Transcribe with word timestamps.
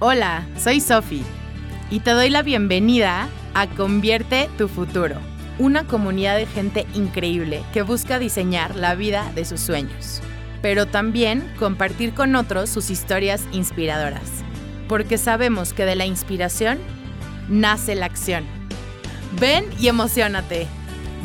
Hola, 0.00 0.44
soy 0.58 0.80
Sofi 0.80 1.22
y 1.88 2.00
te 2.00 2.10
doy 2.10 2.28
la 2.28 2.42
bienvenida 2.42 3.28
a 3.54 3.68
Convierte 3.68 4.50
tu 4.58 4.66
futuro, 4.66 5.14
una 5.60 5.86
comunidad 5.86 6.36
de 6.36 6.46
gente 6.46 6.84
increíble 6.94 7.62
que 7.72 7.82
busca 7.82 8.18
diseñar 8.18 8.74
la 8.74 8.96
vida 8.96 9.30
de 9.36 9.44
sus 9.44 9.60
sueños, 9.60 10.20
pero 10.62 10.86
también 10.86 11.48
compartir 11.60 12.12
con 12.12 12.34
otros 12.34 12.70
sus 12.70 12.90
historias 12.90 13.44
inspiradoras, 13.52 14.42
porque 14.88 15.16
sabemos 15.16 15.72
que 15.72 15.84
de 15.84 15.94
la 15.94 16.06
inspiración 16.06 16.78
nace 17.48 17.94
la 17.94 18.06
acción. 18.06 18.44
Ven 19.38 19.64
y 19.78 19.86
emocionate. 19.86 20.66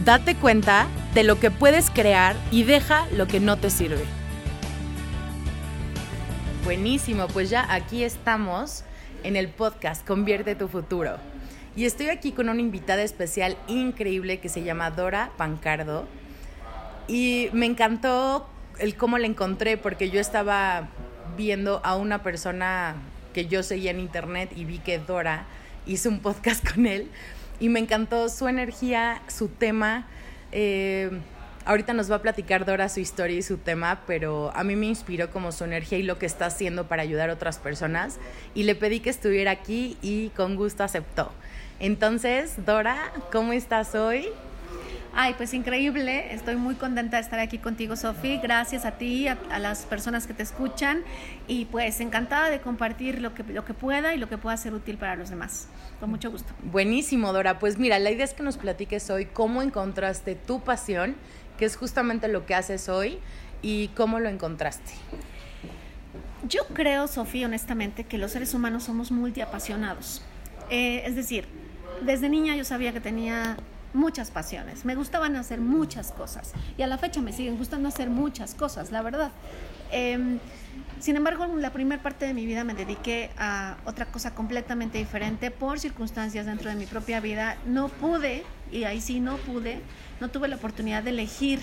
Date 0.06 0.36
cuenta 0.36 0.86
de 1.16 1.24
lo 1.24 1.40
que 1.40 1.50
puedes 1.50 1.90
crear 1.90 2.36
y 2.52 2.64
deja 2.66 3.08
lo 3.18 3.26
que 3.26 3.40
no 3.40 3.58
te 3.58 3.72
sirve. 3.72 4.19
Buenísimo, 6.70 7.26
pues 7.30 7.50
ya 7.50 7.66
aquí 7.74 8.04
estamos 8.04 8.84
en 9.24 9.36
el 9.36 9.48
podcast 9.48 10.06
Convierte 10.06 10.54
tu 10.54 10.68
futuro. 10.68 11.18
Y 11.76 11.86
estoy 11.86 12.10
aquí 12.10 12.32
con 12.32 12.48
una 12.48 12.62
invitada 12.62 13.02
especial 13.02 13.58
increíble 13.68 14.40
que 14.40 14.50
se 14.50 14.62
llama 14.62 14.92
Dora 14.92 15.32
Pancardo. 15.36 16.06
Y 17.08 17.50
me 17.54 17.66
encantó 17.66 18.48
el 18.78 18.96
cómo 18.96 19.18
la 19.18 19.26
encontré 19.26 19.78
porque 19.78 20.12
yo 20.12 20.20
estaba 20.20 20.90
viendo 21.36 21.82
a 21.84 21.96
una 21.96 22.22
persona 22.22 22.98
que 23.34 23.48
yo 23.48 23.64
seguía 23.64 23.90
en 23.90 24.00
internet 24.00 24.52
y 24.56 24.66
vi 24.66 24.78
que 24.78 25.00
Dora 25.00 25.48
hizo 25.88 26.08
un 26.08 26.20
podcast 26.20 26.64
con 26.72 26.86
él 26.86 27.10
y 27.60 27.70
me 27.70 27.80
encantó 27.80 28.30
su 28.30 28.48
energía, 28.48 29.24
su 29.28 29.48
tema. 29.48 30.06
Eh, 30.52 31.10
Ahorita 31.70 31.94
nos 31.94 32.10
va 32.10 32.16
a 32.16 32.22
platicar 32.24 32.66
Dora 32.66 32.90
su 32.90 33.00
historia 33.00 33.38
y 33.38 33.44
su 33.44 33.58
tema, 33.58 34.02
pero 34.08 34.52
a 34.56 34.64
mí 34.64 34.76
me 34.76 34.88
inspiró 34.88 35.30
como 35.30 35.52
su 35.52 35.66
energía 35.66 36.00
y 36.00 36.02
lo 36.02 36.18
que 36.18 36.26
está 36.26 36.48
haciendo 36.48 36.88
para 36.88 37.04
ayudar 37.04 37.30
a 37.30 37.34
otras 37.34 37.60
personas. 37.60 38.18
Y 38.56 38.64
le 38.64 38.74
pedí 38.74 39.02
que 39.02 39.12
estuviera 39.12 39.52
aquí 39.52 39.96
y 40.02 40.30
con 40.30 40.56
gusto 40.56 40.84
aceptó. 40.84 41.32
Entonces, 41.80 42.66
Dora, 42.66 43.14
¿cómo 43.32 43.54
estás 43.54 43.94
hoy? 43.94 44.30
Ay, 45.14 45.36
pues 45.38 45.54
increíble. 45.54 46.34
Estoy 46.34 46.56
muy 46.56 46.74
contenta 46.74 47.18
de 47.18 47.24
estar 47.24 47.40
aquí 47.40 47.60
contigo, 47.60 47.96
Sofi. 47.96 48.38
Gracias 48.38 48.86
a 48.86 48.92
ti, 48.92 49.28
a, 49.28 49.38
a, 49.52 49.60
las 49.60 49.86
personas 49.86 50.26
que 50.26 50.34
te 50.34 50.42
escuchan. 50.44 51.04
Y 51.48 51.66
pues 51.66 52.00
encantada 52.00 52.50
de 52.50 52.62
compartir 52.62 53.22
lo 53.22 53.36
que, 53.36 53.44
lo 53.44 53.66
que 53.66 53.76
pueda 53.76 54.16
y 54.16 54.18
lo 54.18 54.28
que 54.28 54.38
pueda 54.38 54.58
ser 54.58 54.74
útil 54.74 54.98
para 54.98 55.16
los 55.16 55.30
demás. 55.30 55.68
Con 56.00 56.10
mucho 56.10 56.32
gusto. 56.32 56.52
Buenísimo, 56.64 57.32
Dora. 57.34 57.60
Pues 57.60 57.78
mira, 57.78 58.00
la 58.00 58.12
idea 58.12 58.26
es 58.26 58.34
que 58.34 58.42
nos 58.44 58.58
platiques 58.58 59.10
hoy 59.10 59.26
cómo 59.26 59.62
encontraste 59.62 60.34
tu 60.34 60.62
pasión 60.62 61.16
que 61.60 61.66
es 61.66 61.76
justamente 61.76 62.30
lo 62.30 62.46
que 62.46 62.56
haces 62.56 62.88
hoy 62.88 63.20
y 63.62 63.90
cómo 63.90 64.20
lo 64.20 64.30
encontraste. 64.30 64.94
Yo 66.48 66.66
creo, 66.74 67.08
Sofía, 67.10 67.48
honestamente, 67.48 68.06
que 68.06 68.18
los 68.18 68.32
seres 68.32 68.54
humanos 68.54 68.86
somos 68.86 69.12
multiapasionados. 69.12 70.22
Eh, 70.70 71.04
es 71.06 71.18
decir, 71.18 71.46
desde 72.02 72.30
niña 72.30 72.56
yo 72.56 72.64
sabía 72.64 72.94
que 72.94 73.02
tenía 73.02 73.58
muchas 73.94 74.32
pasiones, 74.32 74.86
me 74.86 74.96
gustaban 74.96 75.36
hacer 75.36 75.60
muchas 75.60 76.12
cosas 76.12 76.54
y 76.78 76.84
a 76.84 76.88
la 76.88 76.98
fecha 76.98 77.22
me 77.22 77.34
siguen 77.34 77.58
gustando 77.58 77.90
hacer 77.90 78.10
muchas 78.10 78.56
cosas, 78.56 78.92
la 78.92 79.02
verdad. 79.02 79.32
Eh, 79.92 80.38
sin 81.00 81.16
embargo, 81.16 81.48
la 81.58 81.72
primera 81.72 82.02
parte 82.02 82.26
de 82.26 82.34
mi 82.34 82.46
vida 82.46 82.64
me 82.64 82.74
dediqué 82.74 83.30
a 83.38 83.78
otra 83.86 84.06
cosa 84.06 84.34
completamente 84.34 84.98
diferente 84.98 85.52
por 85.52 85.80
circunstancias 85.80 86.46
dentro 86.46 86.70
de 86.70 86.76
mi 86.76 86.86
propia 86.86 87.20
vida. 87.20 87.58
No 87.66 87.90
pude, 87.90 88.44
y 88.72 88.84
ahí 88.84 89.02
sí 89.02 89.20
no 89.20 89.38
pude, 89.38 89.82
no 90.20 90.30
tuve 90.30 90.48
la 90.48 90.58
oportunidad 90.58 91.04
de 91.04 91.12
elegir 91.12 91.60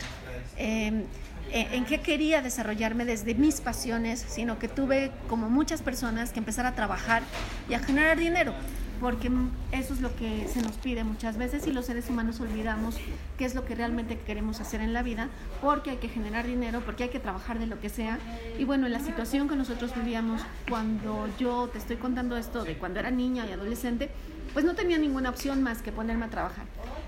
eh, 0.56 1.04
en 1.52 1.84
qué 1.84 2.00
quería 2.00 2.42
desarrollarme 2.42 3.04
desde 3.04 3.34
mis 3.34 3.60
pasiones, 3.60 4.24
sino 4.28 4.58
que 4.58 4.68
tuve, 4.68 5.12
como 5.28 5.48
muchas 5.48 5.82
personas, 5.82 6.32
que 6.32 6.38
empezar 6.38 6.66
a 6.66 6.74
trabajar 6.74 7.22
y 7.68 7.74
a 7.74 7.78
generar 7.78 8.18
dinero 8.18 8.54
porque 9.00 9.30
eso 9.72 9.94
es 9.94 10.00
lo 10.00 10.14
que 10.16 10.46
se 10.48 10.62
nos 10.62 10.72
pide 10.72 11.04
muchas 11.04 11.36
veces 11.36 11.66
y 11.66 11.72
los 11.72 11.86
seres 11.86 12.08
humanos 12.08 12.40
olvidamos 12.40 12.96
qué 13.38 13.44
es 13.44 13.54
lo 13.54 13.64
que 13.64 13.74
realmente 13.74 14.18
queremos 14.18 14.60
hacer 14.60 14.80
en 14.80 14.92
la 14.92 15.02
vida, 15.02 15.28
porque 15.60 15.90
hay 15.90 15.96
que 15.96 16.08
generar 16.08 16.46
dinero, 16.46 16.82
porque 16.84 17.04
hay 17.04 17.08
que 17.10 17.20
trabajar 17.20 17.58
de 17.58 17.66
lo 17.66 17.80
que 17.80 17.88
sea. 17.88 18.18
Y 18.58 18.64
bueno, 18.64 18.86
en 18.86 18.92
la 18.92 19.00
situación 19.00 19.48
que 19.48 19.56
nosotros 19.56 19.94
vivíamos 19.94 20.42
cuando 20.68 21.28
yo 21.38 21.68
te 21.68 21.78
estoy 21.78 21.96
contando 21.96 22.36
esto 22.36 22.64
de 22.64 22.76
cuando 22.76 23.00
era 23.00 23.10
niña 23.10 23.46
y 23.46 23.52
adolescente, 23.52 24.10
pues 24.52 24.64
no 24.64 24.74
tenía 24.74 24.98
ninguna 24.98 25.30
opción 25.30 25.62
más 25.62 25.82
que 25.82 25.92
ponerme 25.92 26.26
a 26.26 26.30
trabajar. 26.30 26.64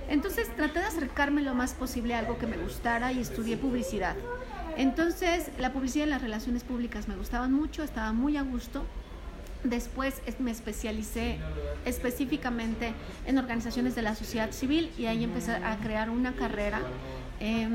Entonces 0.08 0.54
traté 0.54 0.80
de 0.80 0.86
acercarme 0.86 1.42
lo 1.42 1.54
más 1.54 1.74
posible 1.74 2.14
a 2.14 2.18
algo 2.18 2.38
que 2.38 2.46
me 2.46 2.56
gustara 2.56 3.12
y 3.12 3.20
estudié 3.20 3.56
publicidad. 3.56 4.16
Entonces 4.76 5.50
la 5.58 5.72
publicidad 5.72 6.06
y 6.06 6.10
las 6.10 6.22
relaciones 6.22 6.62
públicas 6.62 7.08
me 7.08 7.16
gustaban 7.16 7.52
mucho, 7.52 7.82
estaba 7.82 8.12
muy 8.12 8.36
a 8.36 8.42
gusto 8.42 8.84
Después 9.64 10.22
me 10.38 10.50
especialicé 10.50 11.38
específicamente 11.84 12.92
en 13.26 13.38
organizaciones 13.38 13.94
de 13.94 14.02
la 14.02 14.14
sociedad 14.14 14.52
civil 14.52 14.90
y 14.96 15.06
ahí 15.06 15.24
empecé 15.24 15.52
a 15.52 15.76
crear 15.78 16.10
una 16.10 16.34
carrera. 16.34 16.80
Eh, 17.40 17.68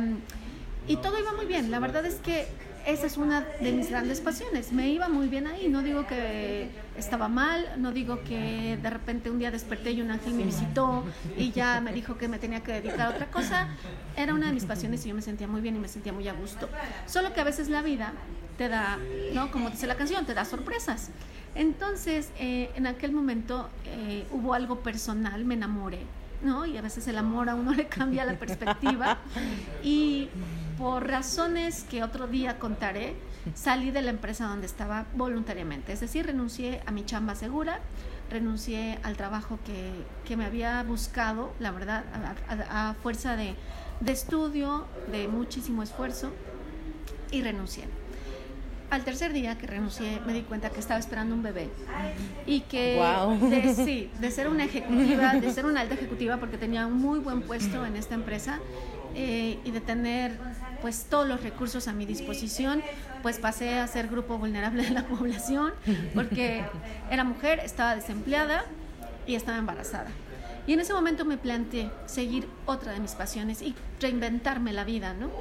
y 0.87 0.97
todo 0.97 1.19
iba 1.19 1.33
muy 1.33 1.45
bien. 1.45 1.71
La 1.71 1.79
verdad 1.79 2.05
es 2.05 2.15
que 2.15 2.47
esa 2.85 3.05
es 3.07 3.15
una 3.15 3.41
de 3.61 3.71
mis 3.71 3.89
grandes 3.89 4.19
pasiones. 4.19 4.73
Me 4.73 4.89
iba 4.89 5.07
muy 5.07 5.27
bien 5.27 5.47
ahí. 5.47 5.69
No 5.69 5.81
digo 5.81 6.05
que 6.05 6.69
estaba 6.97 7.29
mal, 7.29 7.65
no 7.77 7.93
digo 7.93 8.21
que 8.23 8.77
de 8.81 8.89
repente 8.89 9.29
un 9.29 9.39
día 9.39 9.51
desperté 9.51 9.91
y 9.91 10.01
un 10.01 10.11
ángel 10.11 10.33
me 10.33 10.43
visitó 10.43 11.05
y 11.37 11.51
ya 11.51 11.79
me 11.79 11.93
dijo 11.93 12.17
que 12.17 12.27
me 12.27 12.39
tenía 12.39 12.61
que 12.61 12.73
dedicar 12.73 13.01
a 13.01 13.09
otra 13.11 13.27
cosa. 13.31 13.69
Era 14.17 14.33
una 14.33 14.47
de 14.47 14.53
mis 14.53 14.65
pasiones 14.65 15.05
y 15.05 15.09
yo 15.09 15.15
me 15.15 15.21
sentía 15.21 15.47
muy 15.47 15.61
bien 15.61 15.77
y 15.77 15.79
me 15.79 15.87
sentía 15.87 16.11
muy 16.11 16.27
a 16.27 16.33
gusto. 16.33 16.67
Solo 17.05 17.33
que 17.33 17.39
a 17.39 17.45
veces 17.45 17.69
la 17.69 17.81
vida 17.81 18.11
te 18.57 18.67
da, 18.67 18.97
¿no? 19.33 19.49
Como 19.51 19.69
dice 19.69 19.87
la 19.87 19.95
canción, 19.95 20.25
te 20.25 20.33
da 20.33 20.43
sorpresas. 20.43 21.09
Entonces, 21.55 22.31
eh, 22.39 22.71
en 22.75 22.87
aquel 22.87 23.11
momento 23.11 23.69
eh, 23.85 24.25
hubo 24.31 24.53
algo 24.53 24.79
personal, 24.79 25.45
me 25.45 25.53
enamoré, 25.53 25.99
¿no? 26.41 26.65
Y 26.65 26.77
a 26.77 26.81
veces 26.81 27.07
el 27.07 27.17
amor 27.17 27.49
a 27.49 27.55
uno 27.55 27.73
le 27.73 27.87
cambia 27.87 28.25
la 28.25 28.33
perspectiva. 28.33 29.19
Y 29.83 30.29
por 30.77 31.07
razones 31.07 31.83
que 31.83 32.03
otro 32.03 32.27
día 32.27 32.57
contaré, 32.57 33.15
salí 33.53 33.91
de 33.91 34.01
la 34.01 34.09
empresa 34.09 34.47
donde 34.47 34.65
estaba 34.65 35.05
voluntariamente. 35.15 35.93
Es 35.93 35.99
decir, 35.99 36.25
renuncié 36.25 36.81
a 36.85 36.91
mi 36.91 37.05
chamba 37.05 37.35
segura, 37.35 37.79
renuncié 38.31 38.97
al 39.03 39.15
trabajo 39.15 39.59
que, 39.65 39.91
que 40.25 40.35
me 40.37 40.45
había 40.45 40.81
buscado, 40.83 41.53
la 41.59 41.71
verdad, 41.71 42.03
a, 42.49 42.89
a 42.89 42.93
fuerza 42.95 43.35
de, 43.35 43.55
de 43.99 44.11
estudio, 44.11 44.85
de 45.11 45.27
muchísimo 45.27 45.83
esfuerzo, 45.83 46.31
y 47.29 47.41
renuncié 47.41 47.85
al 48.93 49.03
tercer 49.03 49.33
día 49.33 49.57
que 49.57 49.65
renuncié 49.65 50.21
me 50.27 50.33
di 50.33 50.41
cuenta 50.41 50.69
que 50.69 50.79
estaba 50.79 50.99
esperando 50.99 51.33
un 51.33 51.41
bebé 51.41 51.67
y 52.45 52.61
que 52.61 53.01
de, 53.49 53.73
sí, 53.85 54.11
de 54.19 54.29
ser 54.29 54.47
una 54.47 54.65
ejecutiva, 54.65 55.33
de 55.33 55.51
ser 55.51 55.65
una 55.65 55.81
alta 55.81 55.95
ejecutiva 55.95 56.37
porque 56.37 56.59
tenía 56.59 56.85
un 56.85 57.01
muy 57.01 57.17
buen 57.17 57.41
puesto 57.41 57.87
en 57.87 57.95
esta 57.95 58.13
empresa 58.13 58.59
eh, 59.15 59.57
y 59.63 59.71
de 59.71 59.81
tener 59.81 60.37
pues 60.83 61.07
todos 61.09 61.27
los 61.27 61.41
recursos 61.41 61.87
a 61.87 61.93
mi 61.93 62.05
disposición, 62.05 62.83
pues 63.23 63.39
pasé 63.39 63.79
a 63.79 63.87
ser 63.87 64.09
grupo 64.09 64.37
vulnerable 64.37 64.83
de 64.83 64.91
la 64.91 65.05
población 65.07 65.73
porque 66.13 66.63
era 67.09 67.23
mujer, 67.23 67.61
estaba 67.63 67.95
desempleada 67.95 68.63
y 69.25 69.33
estaba 69.33 69.57
embarazada. 69.57 70.11
Y 70.67 70.73
en 70.73 70.81
ese 70.81 70.93
momento 70.93 71.25
me 71.25 71.37
planteé 71.37 71.89
seguir 72.05 72.47
otra 72.67 72.91
de 72.91 72.99
mis 72.99 73.13
pasiones 73.13 73.63
y 73.63 73.73
reinventarme 73.99 74.71
la 74.71 74.83
vida, 74.83 75.15
¿no? 75.15 75.31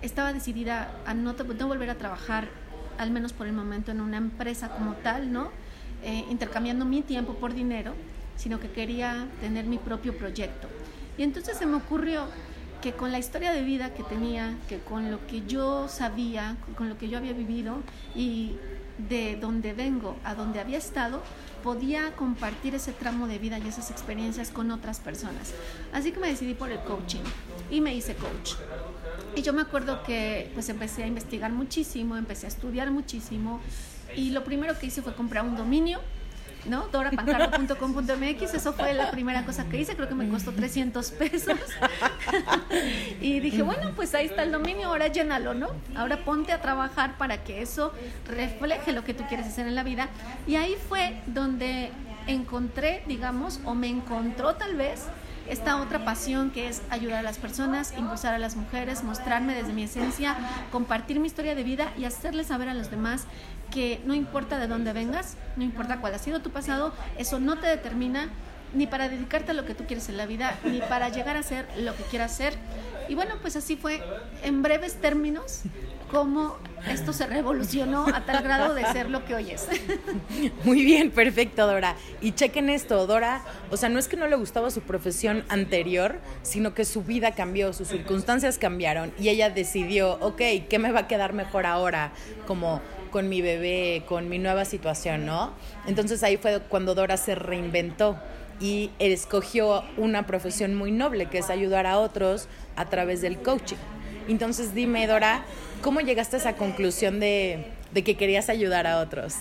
Estaba 0.00 0.32
decidida 0.32 0.90
a 1.04 1.12
no, 1.12 1.34
no 1.34 1.68
volver 1.68 1.90
a 1.90 1.94
trabajar 1.96 2.63
al 2.98 3.10
menos 3.10 3.32
por 3.32 3.46
el 3.46 3.52
momento, 3.52 3.90
en 3.90 4.00
una 4.00 4.16
empresa 4.16 4.68
como 4.70 4.94
tal, 4.94 5.32
¿no? 5.32 5.50
Eh, 6.02 6.24
intercambiando 6.30 6.84
mi 6.84 7.02
tiempo 7.02 7.34
por 7.34 7.54
dinero, 7.54 7.94
sino 8.36 8.60
que 8.60 8.70
quería 8.70 9.26
tener 9.40 9.64
mi 9.64 9.78
propio 9.78 10.16
proyecto. 10.16 10.68
Y 11.16 11.22
entonces 11.22 11.56
se 11.56 11.66
me 11.66 11.76
ocurrió 11.76 12.26
que 12.82 12.92
con 12.92 13.12
la 13.12 13.18
historia 13.18 13.52
de 13.52 13.62
vida 13.62 13.94
que 13.94 14.02
tenía, 14.02 14.54
que 14.68 14.78
con 14.78 15.10
lo 15.10 15.26
que 15.26 15.46
yo 15.46 15.88
sabía, 15.88 16.56
con 16.76 16.90
lo 16.90 16.98
que 16.98 17.08
yo 17.08 17.16
había 17.16 17.32
vivido 17.32 17.76
y 18.14 18.56
de 19.08 19.36
donde 19.36 19.72
vengo 19.72 20.16
a 20.22 20.34
donde 20.34 20.60
había 20.60 20.76
estado, 20.76 21.22
podía 21.62 22.12
compartir 22.14 22.74
ese 22.74 22.92
tramo 22.92 23.26
de 23.26 23.38
vida 23.38 23.58
y 23.58 23.66
esas 23.66 23.90
experiencias 23.90 24.50
con 24.50 24.70
otras 24.70 25.00
personas. 25.00 25.54
Así 25.94 26.12
que 26.12 26.20
me 26.20 26.28
decidí 26.28 26.52
por 26.52 26.70
el 26.70 26.78
coaching 26.80 27.22
y 27.70 27.80
me 27.80 27.94
hice 27.94 28.14
coach. 28.16 28.52
Y 29.36 29.42
yo 29.42 29.52
me 29.52 29.62
acuerdo 29.62 30.02
que 30.02 30.50
pues 30.54 30.68
empecé 30.68 31.04
a 31.04 31.06
investigar 31.06 31.52
muchísimo, 31.52 32.16
empecé 32.16 32.46
a 32.46 32.48
estudiar 32.48 32.90
muchísimo 32.90 33.60
y 34.16 34.30
lo 34.30 34.44
primero 34.44 34.78
que 34.78 34.86
hice 34.86 35.02
fue 35.02 35.14
comprar 35.14 35.44
un 35.44 35.56
dominio, 35.56 36.00
¿no? 36.66 36.86
dorapancardo.com.mx, 36.88 38.54
eso 38.54 38.72
fue 38.72 38.94
la 38.94 39.10
primera 39.10 39.44
cosa 39.44 39.64
que 39.68 39.80
hice, 39.80 39.96
creo 39.96 40.08
que 40.08 40.14
me 40.14 40.28
costó 40.28 40.52
300 40.52 41.10
pesos. 41.12 41.58
y 43.20 43.40
dije, 43.40 43.62
bueno, 43.62 43.92
pues 43.96 44.14
ahí 44.14 44.26
está 44.26 44.44
el 44.44 44.52
dominio, 44.52 44.88
ahora 44.88 45.08
llénalo, 45.08 45.54
¿no? 45.54 45.68
Ahora 45.96 46.24
ponte 46.24 46.52
a 46.52 46.60
trabajar 46.60 47.18
para 47.18 47.42
que 47.42 47.60
eso 47.60 47.92
refleje 48.28 48.92
lo 48.92 49.04
que 49.04 49.14
tú 49.14 49.24
quieres 49.28 49.46
hacer 49.46 49.66
en 49.66 49.74
la 49.74 49.82
vida. 49.82 50.08
Y 50.46 50.56
ahí 50.56 50.76
fue 50.88 51.20
donde 51.26 51.90
encontré, 52.26 53.02
digamos, 53.06 53.60
o 53.64 53.74
me 53.74 53.88
encontró 53.88 54.54
tal 54.54 54.76
vez 54.76 55.06
esta 55.48 55.80
otra 55.80 56.04
pasión 56.04 56.50
que 56.50 56.68
es 56.68 56.82
ayudar 56.90 57.18
a 57.18 57.22
las 57.22 57.38
personas, 57.38 57.94
impulsar 57.96 58.34
a 58.34 58.38
las 58.38 58.56
mujeres, 58.56 59.04
mostrarme 59.04 59.54
desde 59.54 59.72
mi 59.72 59.84
esencia, 59.84 60.36
compartir 60.72 61.20
mi 61.20 61.26
historia 61.26 61.54
de 61.54 61.62
vida 61.62 61.92
y 61.98 62.04
hacerles 62.04 62.48
saber 62.48 62.68
a 62.68 62.74
los 62.74 62.90
demás 62.90 63.24
que 63.70 64.00
no 64.04 64.14
importa 64.14 64.58
de 64.58 64.66
dónde 64.66 64.92
vengas, 64.92 65.36
no 65.56 65.64
importa 65.64 66.00
cuál 66.00 66.14
ha 66.14 66.18
sido 66.18 66.40
tu 66.40 66.50
pasado, 66.50 66.92
eso 67.18 67.40
no 67.40 67.56
te 67.56 67.66
determina 67.66 68.28
ni 68.74 68.86
para 68.86 69.08
dedicarte 69.08 69.52
a 69.52 69.54
lo 69.54 69.64
que 69.64 69.74
tú 69.74 69.84
quieres 69.86 70.08
en 70.08 70.16
la 70.16 70.26
vida, 70.26 70.58
ni 70.64 70.80
para 70.80 71.08
llegar 71.08 71.36
a 71.36 71.42
ser 71.42 71.66
lo 71.78 71.94
que 71.96 72.02
quieras 72.04 72.34
ser. 72.34 72.54
Y 73.08 73.14
bueno, 73.14 73.34
pues 73.40 73.56
así 73.56 73.76
fue, 73.76 74.02
en 74.42 74.62
breves 74.62 74.94
términos, 74.94 75.62
cómo 76.10 76.56
esto 76.88 77.12
se 77.12 77.26
revolucionó 77.26 78.06
a 78.06 78.24
tal 78.24 78.42
grado 78.42 78.74
de 78.74 78.84
ser 78.92 79.10
lo 79.10 79.24
que 79.24 79.34
hoy 79.34 79.50
es. 79.50 79.66
Muy 80.64 80.84
bien, 80.84 81.10
perfecto, 81.10 81.66
Dora. 81.66 81.96
Y 82.20 82.32
chequen 82.32 82.70
esto, 82.70 83.06
Dora, 83.06 83.42
o 83.70 83.76
sea, 83.76 83.88
no 83.88 83.98
es 83.98 84.08
que 84.08 84.16
no 84.16 84.26
le 84.26 84.36
gustaba 84.36 84.70
su 84.70 84.80
profesión 84.80 85.44
anterior, 85.48 86.20
sino 86.42 86.74
que 86.74 86.84
su 86.84 87.02
vida 87.02 87.32
cambió, 87.32 87.72
sus 87.72 87.88
circunstancias 87.88 88.58
cambiaron 88.58 89.12
y 89.18 89.28
ella 89.28 89.50
decidió, 89.50 90.18
ok, 90.20 90.40
¿qué 90.68 90.78
me 90.78 90.92
va 90.92 91.00
a 91.00 91.08
quedar 91.08 91.32
mejor 91.32 91.66
ahora? 91.66 92.12
Como 92.46 92.80
con 93.10 93.28
mi 93.28 93.42
bebé, 93.42 94.02
con 94.06 94.28
mi 94.28 94.38
nueva 94.38 94.64
situación, 94.64 95.24
¿no? 95.26 95.52
Entonces 95.86 96.22
ahí 96.22 96.36
fue 96.36 96.60
cuando 96.68 96.94
Dora 96.94 97.16
se 97.16 97.34
reinventó 97.34 98.18
y 98.60 98.90
escogió 98.98 99.84
una 99.96 100.26
profesión 100.26 100.74
muy 100.74 100.90
noble, 100.90 101.26
que 101.26 101.38
es 101.38 101.50
ayudar 101.50 101.86
a 101.86 101.98
otros 101.98 102.48
a 102.76 102.86
través 102.86 103.20
del 103.20 103.38
coaching. 103.38 103.76
Entonces 104.28 104.74
dime, 104.74 105.06
Dora, 105.06 105.44
¿cómo 105.82 106.00
llegaste 106.00 106.36
a 106.36 106.38
esa 106.38 106.56
conclusión 106.56 107.20
de, 107.20 107.72
que 107.92 108.16
querías 108.16 108.48
ayudar 108.48 108.86
a 108.86 108.98
otros? 108.98 109.34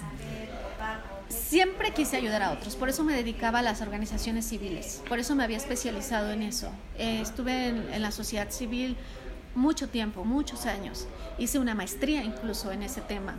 Siempre 1.30 1.92
quise 1.92 2.18
ayudar 2.18 2.42
a 2.42 2.52
otros, 2.52 2.76
por 2.76 2.90
eso 2.90 3.04
me 3.04 3.14
dedicaba 3.14 3.60
a 3.60 3.62
las 3.62 3.82
organizaciones 3.82 4.46
civiles, 4.46 5.02
por 5.08 5.20
eso 5.20 5.36
me 5.36 5.44
había 5.44 5.58
especializado 5.58 6.32
en 6.32 6.42
eso. 6.42 6.72
Eh, 6.98 7.20
estuve 7.22 7.68
en 7.68 8.02
la 8.02 8.12
sociedad 8.12 8.50
civil 8.50 8.98
mucho 9.56 9.90
tiempo, 9.90 10.24
muchos 10.24 10.66
años. 10.66 11.08
Hice 11.38 11.60
una 11.60 11.76
maestría 11.76 12.24
incluso 12.24 12.72
en 12.72 12.84
ese 12.84 13.02
tema. 13.02 13.36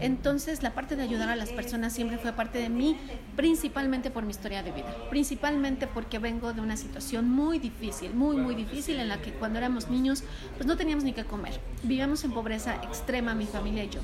Entonces 0.00 0.62
la 0.62 0.74
parte 0.74 0.96
de 0.96 1.02
ayudar 1.02 1.28
a 1.28 1.36
las 1.36 1.50
personas 1.50 1.92
siempre 1.92 2.18
fue 2.18 2.32
parte 2.32 2.58
de 2.58 2.68
mí, 2.68 2.96
principalmente 3.36 4.10
por 4.10 4.24
mi 4.24 4.30
historia 4.30 4.62
de 4.62 4.72
vida, 4.72 4.94
principalmente 5.10 5.86
porque 5.86 6.18
vengo 6.18 6.52
de 6.52 6.60
una 6.60 6.76
situación 6.76 7.28
muy 7.28 7.58
difícil, 7.58 8.14
muy, 8.14 8.36
muy 8.36 8.54
difícil 8.54 8.98
en 8.98 9.08
la 9.08 9.20
que 9.20 9.32
cuando 9.32 9.58
éramos 9.58 9.88
niños 9.88 10.24
pues 10.56 10.66
no 10.66 10.76
teníamos 10.76 11.04
ni 11.04 11.12
qué 11.12 11.24
comer. 11.24 11.60
Vivíamos 11.82 12.24
en 12.24 12.32
pobreza 12.32 12.76
extrema 12.82 13.34
mi 13.34 13.46
familia 13.46 13.84
y 13.84 13.90
yo. 13.90 14.00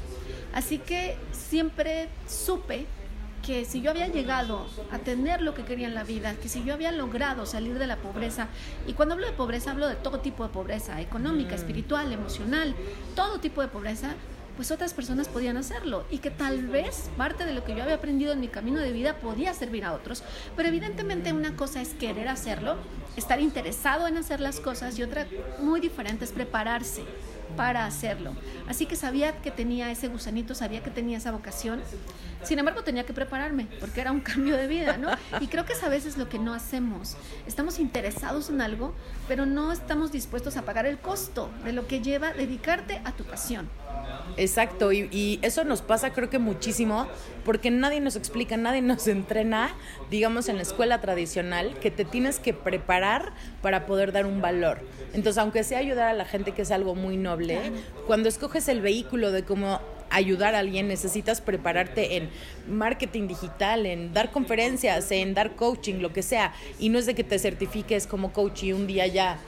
Así 0.53 0.79
que 0.79 1.17
siempre 1.33 2.09
supe 2.27 2.87
que 3.49 3.65
si 3.65 3.81
yo 3.81 3.91
había 3.91 4.09
llegado 4.09 4.67
a 4.93 4.99
tener 4.99 5.41
lo 5.41 5.55
que 5.55 5.65
quería 5.65 5.89
en 5.89 5.95
la 5.95 6.05
vida, 6.05 6.35
que 6.35 6.51
si 6.51 6.63
yo 6.65 6.75
había 6.75 6.93
logrado 6.93 7.47
salir 7.47 7.79
de 7.79 7.87
la 7.87 7.97
pobreza, 7.97 8.49
y 8.87 8.93
cuando 8.93 9.15
hablo 9.15 9.27
de 9.27 9.33
pobreza 9.33 9.71
hablo 9.71 9.89
de 9.89 9.95
todo 9.95 10.21
tipo 10.21 10.43
de 10.43 10.51
pobreza, 10.51 11.01
económica, 11.01 11.53
mm. 11.53 11.59
espiritual, 11.59 12.13
emocional, 12.13 12.75
todo 13.17 13.41
tipo 13.41 13.63
de 13.63 13.69
pobreza, 13.69 14.11
pues 14.57 14.71
otras 14.71 14.93
personas 14.93 15.29
podían 15.29 15.57
hacerlo 15.57 16.05
y 16.11 16.19
que 16.19 16.31
tal 16.31 16.67
vez 16.67 17.09
parte 17.17 17.47
de 17.47 17.55
lo 17.55 17.65
que 17.65 17.75
yo 17.75 17.85
había 17.85 17.95
aprendido 17.95 18.35
en 18.35 18.41
mi 18.41 18.49
camino 18.49 18.81
de 18.81 18.93
vida 18.93 19.15
podía 19.15 19.55
servir 19.55 19.87
a 19.87 19.95
otros. 19.95 20.23
Pero 20.55 20.69
evidentemente 20.69 21.33
una 21.33 21.57
cosa 21.57 21.81
es 21.81 21.95
querer 21.95 22.29
hacerlo, 22.29 22.77
estar 23.17 23.41
interesado 23.41 24.09
en 24.09 24.19
hacer 24.19 24.41
las 24.41 24.61
cosas 24.61 24.99
y 24.99 25.03
otra 25.05 25.27
muy 25.63 25.81
diferente 25.81 26.27
es 26.27 26.33
prepararse 26.33 27.03
para 27.57 27.85
hacerlo. 27.87 28.35
Así 28.69 28.87
que 28.87 28.97
sabía 28.97 29.41
que 29.41 29.51
tenía 29.51 29.91
ese 29.91 30.09
gusanito, 30.09 30.55
sabía 30.55 30.83
que 30.83 30.91
tenía 30.91 31.19
esa 31.19 31.33
vocación. 31.33 31.81
Sin 32.43 32.59
embargo, 32.59 32.83
tenía 32.83 33.05
que 33.05 33.13
prepararme 33.13 33.67
porque 33.81 34.01
era 34.01 34.13
un 34.13 34.21
cambio 34.33 34.57
de 34.57 34.67
vida, 34.67 34.97
¿no? 34.97 35.11
Y 35.41 35.49
creo 35.49 35.65
que 35.65 35.73
es 35.73 35.83
a 35.83 35.89
veces 35.89 36.17
lo 36.17 36.29
que 36.29 36.39
no 36.39 36.55
hacemos. 36.55 37.17
Estamos 37.47 37.79
interesados 37.79 38.51
en 38.51 38.61
algo, 38.61 38.95
pero 39.27 39.47
no 39.47 39.73
estamos 39.73 40.13
dispuestos 40.13 40.57
a 40.57 40.63
pagar 40.63 40.87
el 40.87 40.99
costo 40.99 41.51
de 41.65 41.73
lo 41.73 41.87
que 41.87 42.01
lleva 42.01 42.33
dedicarte 42.33 43.01
a 43.05 43.13
tu 43.13 43.25
pasión. 43.25 43.69
Exacto, 44.39 44.93
y, 44.93 45.41
eso 45.43 45.65
nos 45.65 45.83
pasa 45.83 46.13
creo 46.13 46.31
que 46.31 46.39
muchísimo 46.39 47.09
porque 47.45 47.71
nadie 47.71 48.01
nos 48.01 48.15
explica, 48.15 48.57
nadie 48.57 48.83
nos 48.83 49.09
entrena, 49.09 49.75
digamos 50.11 50.49
en 50.49 50.57
la 50.57 50.63
escuela 50.63 51.01
tradicional, 51.01 51.77
que 51.81 51.91
te 51.91 52.05
tienes 52.05 52.39
que 52.39 52.55
preparar 52.55 53.33
para 53.63 53.87
poder 53.87 54.13
dar 54.13 54.27
un 54.27 54.41
valor. 54.41 54.79
Entonces, 55.13 55.39
aunque 55.39 55.65
sea 55.65 55.81
ayudar 55.81 56.09
a 56.09 56.13
la 56.13 56.25
gente, 56.25 56.53
que 56.53 56.63
es 56.63 56.71
algo 56.71 56.95
muy 56.95 57.17
noble, 57.17 57.73
cuando 58.07 58.29
escoges 58.29 58.69
el 58.69 58.81
vehículo 58.81 59.33
de 59.33 59.45
cómo 59.45 59.81
ayudar 60.11 60.55
a 60.55 60.61
alguien, 60.61 60.89
necesitas 60.89 61.41
prepararte 61.41 62.17
en 62.17 62.31
marketing 62.69 63.29
digital, 63.29 63.87
en 63.87 64.13
dar 64.13 64.31
conferencias, 64.31 65.11
en 65.11 65.35
dar 65.35 65.57
coaching, 65.57 65.97
lo 65.97 66.13
que 66.13 66.23
sea. 66.23 66.53
Y 66.79 66.89
no 66.89 66.99
es 66.99 67.07
de 67.07 67.15
que 67.15 67.25
te 67.25 67.39
certifiques 67.39 68.07
como 68.07 68.33
coach 68.33 68.65
y 68.65 68.73
un 68.73 68.87
día 68.87 69.07
ya 69.07 69.39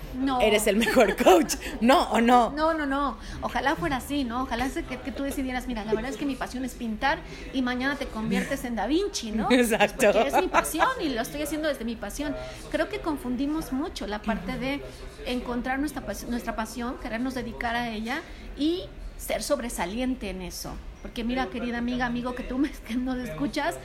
eres 0.40 0.66
el 0.66 0.76
mejor 0.76 1.16
coach. 1.16 1.54
No, 1.80 2.10
o 2.10 2.20
no. 2.20 2.50
No, 2.50 2.74
no, 2.74 2.86
no. 2.86 3.18
Ojalá 3.42 3.76
fuera 3.76 3.96
así, 3.96 4.24
¿no? 4.24 4.42
Ojalá 4.42 4.68
que, 4.70 4.98
que 4.98 5.12
tú 5.12 5.22
decidieras, 5.22 5.66
mira, 5.66 5.84
la 5.84 5.94
verdad 5.94 6.10
es 6.10 6.16
que 6.16 6.26
mi 6.26 6.34
pasión 6.34 6.64
es 6.64 6.74
pintar 6.74 7.18
y 7.52 7.62
mañana 7.62 7.96
te 7.96 8.06
conviertes 8.06 8.64
en 8.64 8.76
Da 8.76 8.86
Vinci, 8.86 9.32
¿no? 9.32 9.48
Exacto. 9.50 10.12
Porque 10.12 10.28
es 10.28 10.34
mi 10.34 10.48
pasión 10.48 10.88
y 11.00 11.08
lo 11.10 11.20
estoy 11.20 11.42
haciendo 11.42 11.68
desde 11.68 11.84
mi 11.84 11.96
pasión. 11.96 12.34
Creo 12.70 12.88
que 12.88 13.00
confundimos 13.00 13.72
mucho 13.72 14.06
la 14.06 14.22
parte 14.22 14.58
de 14.58 14.80
encontrar 15.26 15.78
nuestra, 15.78 16.02
nuestra 16.28 16.56
pasión, 16.56 16.96
querernos 17.02 17.34
dedicar 17.34 17.76
a 17.76 17.90
ella 17.90 18.22
y 18.56 18.84
ser 19.20 19.42
sobresaliente 19.42 20.30
en 20.30 20.42
eso. 20.42 20.72
Porque 21.02 21.24
mira, 21.24 21.46
querida 21.46 21.78
amiga, 21.78 22.06
amigo, 22.06 22.34
que 22.34 22.42
tú 22.42 22.58
me, 22.58 22.70
que 22.88 22.94
nos 22.94 23.18
escuchas, 23.18 23.76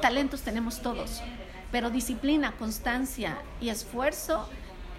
talentos 0.00 0.42
tenemos 0.42 0.82
todos, 0.82 1.22
pero 1.70 1.90
disciplina, 1.90 2.52
constancia 2.52 3.38
y 3.60 3.70
esfuerzo 3.70 4.48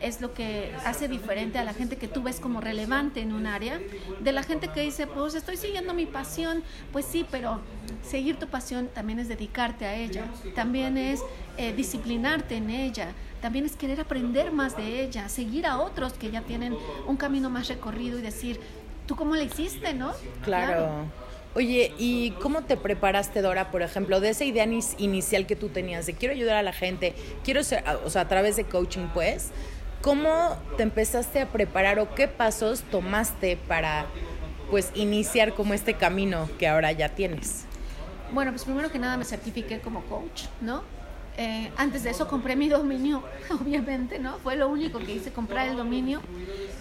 es 0.01 0.19
lo 0.19 0.33
que 0.33 0.73
hace 0.85 1.07
diferente 1.07 1.57
a 1.59 1.63
la 1.63 1.73
gente 1.73 1.95
que 1.95 2.09
tú 2.09 2.23
ves 2.23 2.41
como 2.41 2.59
relevante 2.59 3.21
en 3.21 3.31
un 3.31 3.47
área, 3.47 3.79
de 4.19 4.31
la 4.33 4.43
gente 4.43 4.67
que 4.67 4.81
dice, 4.81 5.07
pues 5.07 5.33
estoy 5.33 5.55
siguiendo 5.55 5.93
mi 5.93 6.05
pasión, 6.05 6.61
pues 6.91 7.05
sí, 7.05 7.25
pero 7.31 7.61
seguir 8.03 8.35
tu 8.35 8.47
pasión 8.47 8.89
también 8.93 9.19
es 9.19 9.29
dedicarte 9.29 9.85
a 9.85 9.95
ella, 9.95 10.25
también 10.55 10.97
es 10.97 11.21
eh, 11.55 11.71
disciplinarte 11.71 12.57
en 12.57 12.69
ella, 12.69 13.13
también 13.41 13.65
es 13.65 13.77
querer 13.77 14.01
aprender 14.01 14.51
más 14.51 14.75
de 14.75 15.03
ella, 15.03 15.29
seguir 15.29 15.65
a 15.65 15.77
otros 15.77 16.13
que 16.13 16.31
ya 16.31 16.41
tienen 16.41 16.75
un 17.07 17.15
camino 17.15 17.49
más 17.49 17.69
recorrido 17.69 18.19
y 18.19 18.21
decir, 18.21 18.59
¿tú 19.05 19.15
cómo 19.15 19.35
le 19.35 19.45
hiciste, 19.45 19.93
no? 19.93 20.13
Claro. 20.43 21.05
Oye, 21.55 21.93
¿y 21.99 22.31
cómo 22.41 22.63
te 22.63 22.77
preparaste, 22.77 23.41
Dora, 23.43 23.69
por 23.69 23.83
ejemplo, 23.83 24.19
de 24.19 24.29
esa 24.29 24.43
idea 24.43 24.65
inicial 24.97 25.45
que 25.45 25.55
tú 25.55 25.69
tenías 25.69 26.07
de 26.07 26.15
quiero 26.15 26.33
ayudar 26.33 26.55
a 26.55 26.63
la 26.63 26.73
gente, 26.73 27.13
quiero 27.43 27.63
ser, 27.63 27.83
o 28.03 28.09
sea, 28.09 28.23
a 28.23 28.27
través 28.27 28.55
de 28.55 28.63
coaching, 28.63 29.07
pues, 29.13 29.51
¿cómo 30.01 30.57
te 30.77 30.83
empezaste 30.83 31.41
a 31.41 31.49
preparar 31.49 31.99
o 31.99 32.15
qué 32.15 32.27
pasos 32.27 32.81
tomaste 32.89 33.57
para, 33.67 34.07
pues, 34.71 34.91
iniciar 34.95 35.53
como 35.53 35.75
este 35.75 35.93
camino 35.93 36.49
que 36.57 36.67
ahora 36.67 36.91
ya 36.91 37.09
tienes? 37.09 37.65
Bueno, 38.31 38.49
pues 38.49 38.63
primero 38.63 38.91
que 38.91 38.97
nada 38.97 39.15
me 39.15 39.25
certifiqué 39.25 39.79
como 39.79 40.01
coach, 40.05 40.45
¿no? 40.59 40.83
Eh, 41.37 41.71
antes 41.77 42.03
de 42.03 42.11
eso 42.11 42.27
compré 42.27 42.55
mi 42.55 42.69
dominio, 42.69 43.23
obviamente, 43.61 44.19
¿no? 44.19 44.37
Fue 44.39 44.55
lo 44.55 44.69
único 44.69 44.99
que 44.99 45.15
hice, 45.15 45.31
comprar 45.31 45.67
el 45.67 45.77
dominio. 45.77 46.21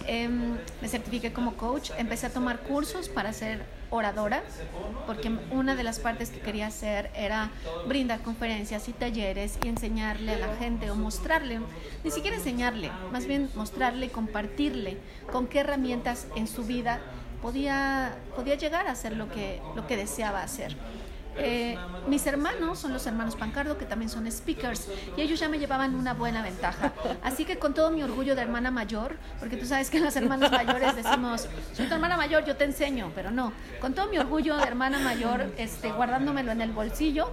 Em, 0.05 0.57
me 0.81 0.87
certifiqué 0.87 1.33
como 1.33 1.53
coach, 1.55 1.91
empecé 1.97 2.27
a 2.27 2.29
tomar 2.29 2.59
cursos 2.59 3.09
para 3.09 3.33
ser 3.33 3.65
oradora, 3.89 4.43
porque 5.05 5.31
una 5.51 5.75
de 5.75 5.83
las 5.83 5.99
partes 5.99 6.29
que 6.29 6.39
quería 6.39 6.67
hacer 6.67 7.09
era 7.15 7.51
brindar 7.87 8.21
conferencias 8.21 8.89
y 8.89 8.93
talleres 8.93 9.57
y 9.63 9.67
enseñarle 9.69 10.33
a 10.33 10.39
la 10.39 10.55
gente 10.55 10.89
o 10.91 10.95
mostrarle, 10.95 11.59
ni 12.03 12.11
siquiera 12.11 12.35
enseñarle, 12.35 12.91
más 13.11 13.25
bien 13.25 13.49
mostrarle, 13.55 14.09
compartirle 14.09 14.97
con 15.31 15.47
qué 15.47 15.59
herramientas 15.59 16.27
en 16.35 16.47
su 16.47 16.63
vida 16.63 16.99
podía, 17.41 18.17
podía 18.35 18.55
llegar 18.55 18.87
a 18.87 18.91
hacer 18.91 19.15
lo 19.15 19.29
que, 19.29 19.61
lo 19.75 19.85
que 19.85 19.95
deseaba 19.97 20.41
hacer. 20.41 20.75
Eh, 21.37 21.77
mis 22.07 22.25
hermanos 22.27 22.79
son 22.79 22.93
los 22.93 23.05
hermanos 23.07 23.35
Pancardo, 23.35 23.77
que 23.77 23.85
también 23.85 24.09
son 24.09 24.31
speakers, 24.31 24.87
y 25.17 25.21
ellos 25.21 25.39
ya 25.39 25.49
me 25.49 25.59
llevaban 25.59 25.95
una 25.95 26.13
buena 26.13 26.41
ventaja. 26.41 26.93
Así 27.23 27.45
que 27.45 27.57
con 27.57 27.73
todo 27.73 27.91
mi 27.91 28.03
orgullo 28.03 28.35
de 28.35 28.41
hermana 28.41 28.71
mayor, 28.71 29.17
porque 29.39 29.57
tú 29.57 29.65
sabes 29.65 29.89
que 29.89 29.99
las 29.99 30.15
hermanas 30.15 30.51
mayores 30.51 30.95
decimos, 30.95 31.47
soy 31.73 31.87
tu 31.87 31.93
hermana 31.93 32.17
mayor, 32.17 32.45
yo 32.45 32.55
te 32.55 32.65
enseño, 32.65 33.11
pero 33.15 33.31
no, 33.31 33.53
con 33.81 33.93
todo 33.93 34.07
mi 34.09 34.17
orgullo 34.17 34.57
de 34.57 34.63
hermana 34.63 34.99
mayor, 34.99 35.51
este, 35.57 35.91
guardándomelo 35.91 36.51
en 36.51 36.61
el 36.61 36.71
bolsillo, 36.71 37.31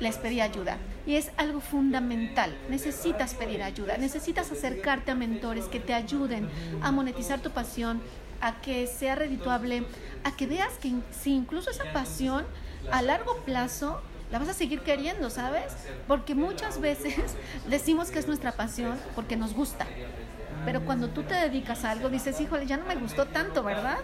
les 0.00 0.16
pedí 0.16 0.40
ayuda. 0.40 0.78
Y 1.06 1.16
es 1.16 1.30
algo 1.36 1.60
fundamental. 1.60 2.56
Necesitas 2.68 3.34
pedir 3.34 3.62
ayuda, 3.62 3.98
necesitas 3.98 4.50
acercarte 4.50 5.10
a 5.10 5.14
mentores 5.14 5.66
que 5.66 5.80
te 5.80 5.94
ayuden 5.94 6.48
a 6.82 6.90
monetizar 6.92 7.40
tu 7.40 7.50
pasión, 7.50 8.00
a 8.40 8.60
que 8.60 8.86
sea 8.86 9.14
redituable, 9.14 9.86
a 10.24 10.36
que 10.36 10.46
veas 10.46 10.72
que 10.78 10.92
si 11.10 11.34
incluso 11.34 11.70
esa 11.70 11.92
pasión 11.92 12.44
a 12.90 13.02
largo 13.02 13.36
plazo 13.44 14.00
la 14.30 14.38
vas 14.38 14.48
a 14.48 14.54
seguir 14.54 14.80
queriendo, 14.80 15.30
¿sabes? 15.30 15.72
Porque 16.08 16.34
muchas 16.34 16.80
veces 16.80 17.14
decimos 17.68 18.10
que 18.10 18.18
es 18.18 18.26
nuestra 18.26 18.52
pasión 18.52 18.98
porque 19.14 19.36
nos 19.36 19.54
gusta. 19.54 19.86
Pero 20.64 20.84
cuando 20.84 21.08
tú 21.08 21.22
te 21.22 21.34
dedicas 21.34 21.84
a 21.84 21.90
algo, 21.90 22.08
dices, 22.08 22.40
híjole, 22.40 22.66
ya 22.66 22.76
no 22.76 22.86
me 22.86 22.96
gustó 22.96 23.26
tanto, 23.26 23.62
¿verdad? 23.62 23.98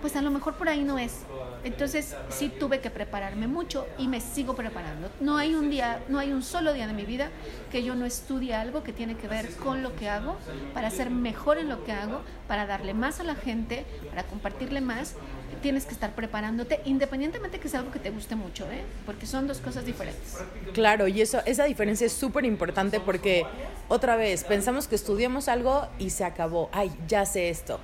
pues 0.00 0.16
a 0.16 0.22
lo 0.22 0.30
mejor 0.30 0.54
por 0.54 0.68
ahí 0.68 0.84
no 0.84 0.98
es. 0.98 1.24
Entonces 1.64 2.16
sí 2.28 2.48
tuve 2.48 2.80
que 2.80 2.90
prepararme 2.90 3.46
mucho 3.46 3.86
y 3.98 4.08
me 4.08 4.20
sigo 4.20 4.54
preparando. 4.54 5.10
No 5.20 5.36
hay 5.36 5.54
un 5.54 5.70
día, 5.70 6.02
no 6.08 6.18
hay 6.18 6.32
un 6.32 6.42
solo 6.42 6.72
día 6.72 6.86
de 6.86 6.92
mi 6.92 7.04
vida 7.04 7.30
que 7.70 7.82
yo 7.82 7.94
no 7.94 8.04
estudie 8.04 8.54
algo 8.54 8.82
que 8.82 8.92
tiene 8.92 9.16
que 9.16 9.28
ver 9.28 9.50
con 9.56 9.82
lo 9.82 9.94
que 9.96 10.08
hago 10.08 10.36
para 10.72 10.90
ser 10.90 11.10
mejor 11.10 11.58
en 11.58 11.68
lo 11.68 11.84
que 11.84 11.92
hago, 11.92 12.22
para 12.46 12.66
darle 12.66 12.94
más 12.94 13.20
a 13.20 13.24
la 13.24 13.34
gente, 13.34 13.84
para 14.10 14.22
compartirle 14.24 14.80
más 14.80 15.16
tienes 15.58 15.84
que 15.84 15.92
estar 15.92 16.14
preparándote, 16.14 16.80
independientemente 16.84 17.58
que 17.58 17.68
sea 17.68 17.80
algo 17.80 17.92
que 17.92 17.98
te 17.98 18.10
guste 18.10 18.36
mucho, 18.36 18.64
¿eh? 18.70 18.82
porque 19.06 19.26
son 19.26 19.46
dos 19.46 19.58
cosas 19.58 19.84
diferentes. 19.84 20.36
Claro, 20.72 21.08
y 21.08 21.20
eso, 21.20 21.40
esa 21.46 21.64
diferencia 21.64 22.06
es 22.06 22.12
súper 22.12 22.44
importante 22.44 23.00
porque, 23.00 23.44
otra 23.88 24.16
vez, 24.16 24.44
pensamos 24.44 24.88
que 24.88 24.94
estudiamos 24.94 25.48
algo 25.48 25.86
y 25.98 26.10
se 26.10 26.24
acabó, 26.24 26.68
ay, 26.72 26.90
ya 27.06 27.24
sé 27.26 27.48
esto. 27.50 27.80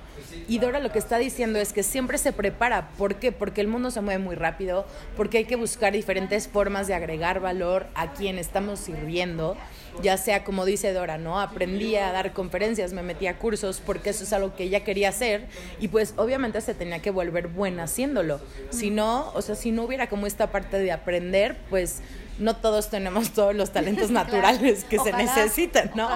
Y 0.47 0.59
Dora 0.59 0.79
lo 0.79 0.91
que 0.91 0.99
está 0.99 1.17
diciendo 1.17 1.59
es 1.59 1.73
que 1.73 1.83
siempre 1.83 2.17
se 2.17 2.33
prepara, 2.33 2.89
¿por 2.97 3.15
qué? 3.15 3.31
Porque 3.31 3.61
el 3.61 3.67
mundo 3.67 3.91
se 3.91 4.01
mueve 4.01 4.23
muy 4.23 4.35
rápido, 4.35 4.85
porque 5.17 5.39
hay 5.39 5.45
que 5.45 5.55
buscar 5.55 5.93
diferentes 5.93 6.47
formas 6.47 6.87
de 6.87 6.93
agregar 6.93 7.39
valor 7.39 7.87
a 7.95 8.13
quien 8.13 8.37
estamos 8.37 8.79
sirviendo 8.79 9.57
ya 10.01 10.17
sea 10.17 10.43
como 10.43 10.65
dice 10.65 10.93
Dora, 10.93 11.17
¿no? 11.17 11.39
Aprendí 11.39 11.95
a 11.95 12.11
dar 12.11 12.33
conferencias, 12.33 12.93
me 12.93 13.03
metí 13.03 13.27
a 13.27 13.37
cursos 13.37 13.81
porque 13.85 14.09
eso 14.09 14.23
es 14.23 14.33
algo 14.33 14.55
que 14.55 14.63
ella 14.63 14.83
quería 14.83 15.09
hacer 15.09 15.47
y 15.79 15.87
pues 15.87 16.13
obviamente 16.17 16.59
se 16.61 16.73
tenía 16.73 16.99
que 16.99 17.11
volver 17.11 17.47
buena 17.47 17.83
haciéndolo. 17.83 18.39
Si 18.69 18.89
no, 18.89 19.31
o 19.33 19.41
sea, 19.41 19.55
si 19.55 19.71
no 19.71 19.83
hubiera 19.83 20.07
como 20.09 20.27
esta 20.27 20.51
parte 20.51 20.79
de 20.79 20.91
aprender, 20.91 21.57
pues 21.69 22.01
no 22.37 22.57
todos 22.57 22.89
tenemos 22.89 23.31
todos 23.31 23.55
los 23.55 23.71
talentos 23.71 24.11
naturales 24.11 24.83
que 24.83 24.99
se 24.99 25.13
necesitan, 25.13 25.91
¿no? 25.95 26.09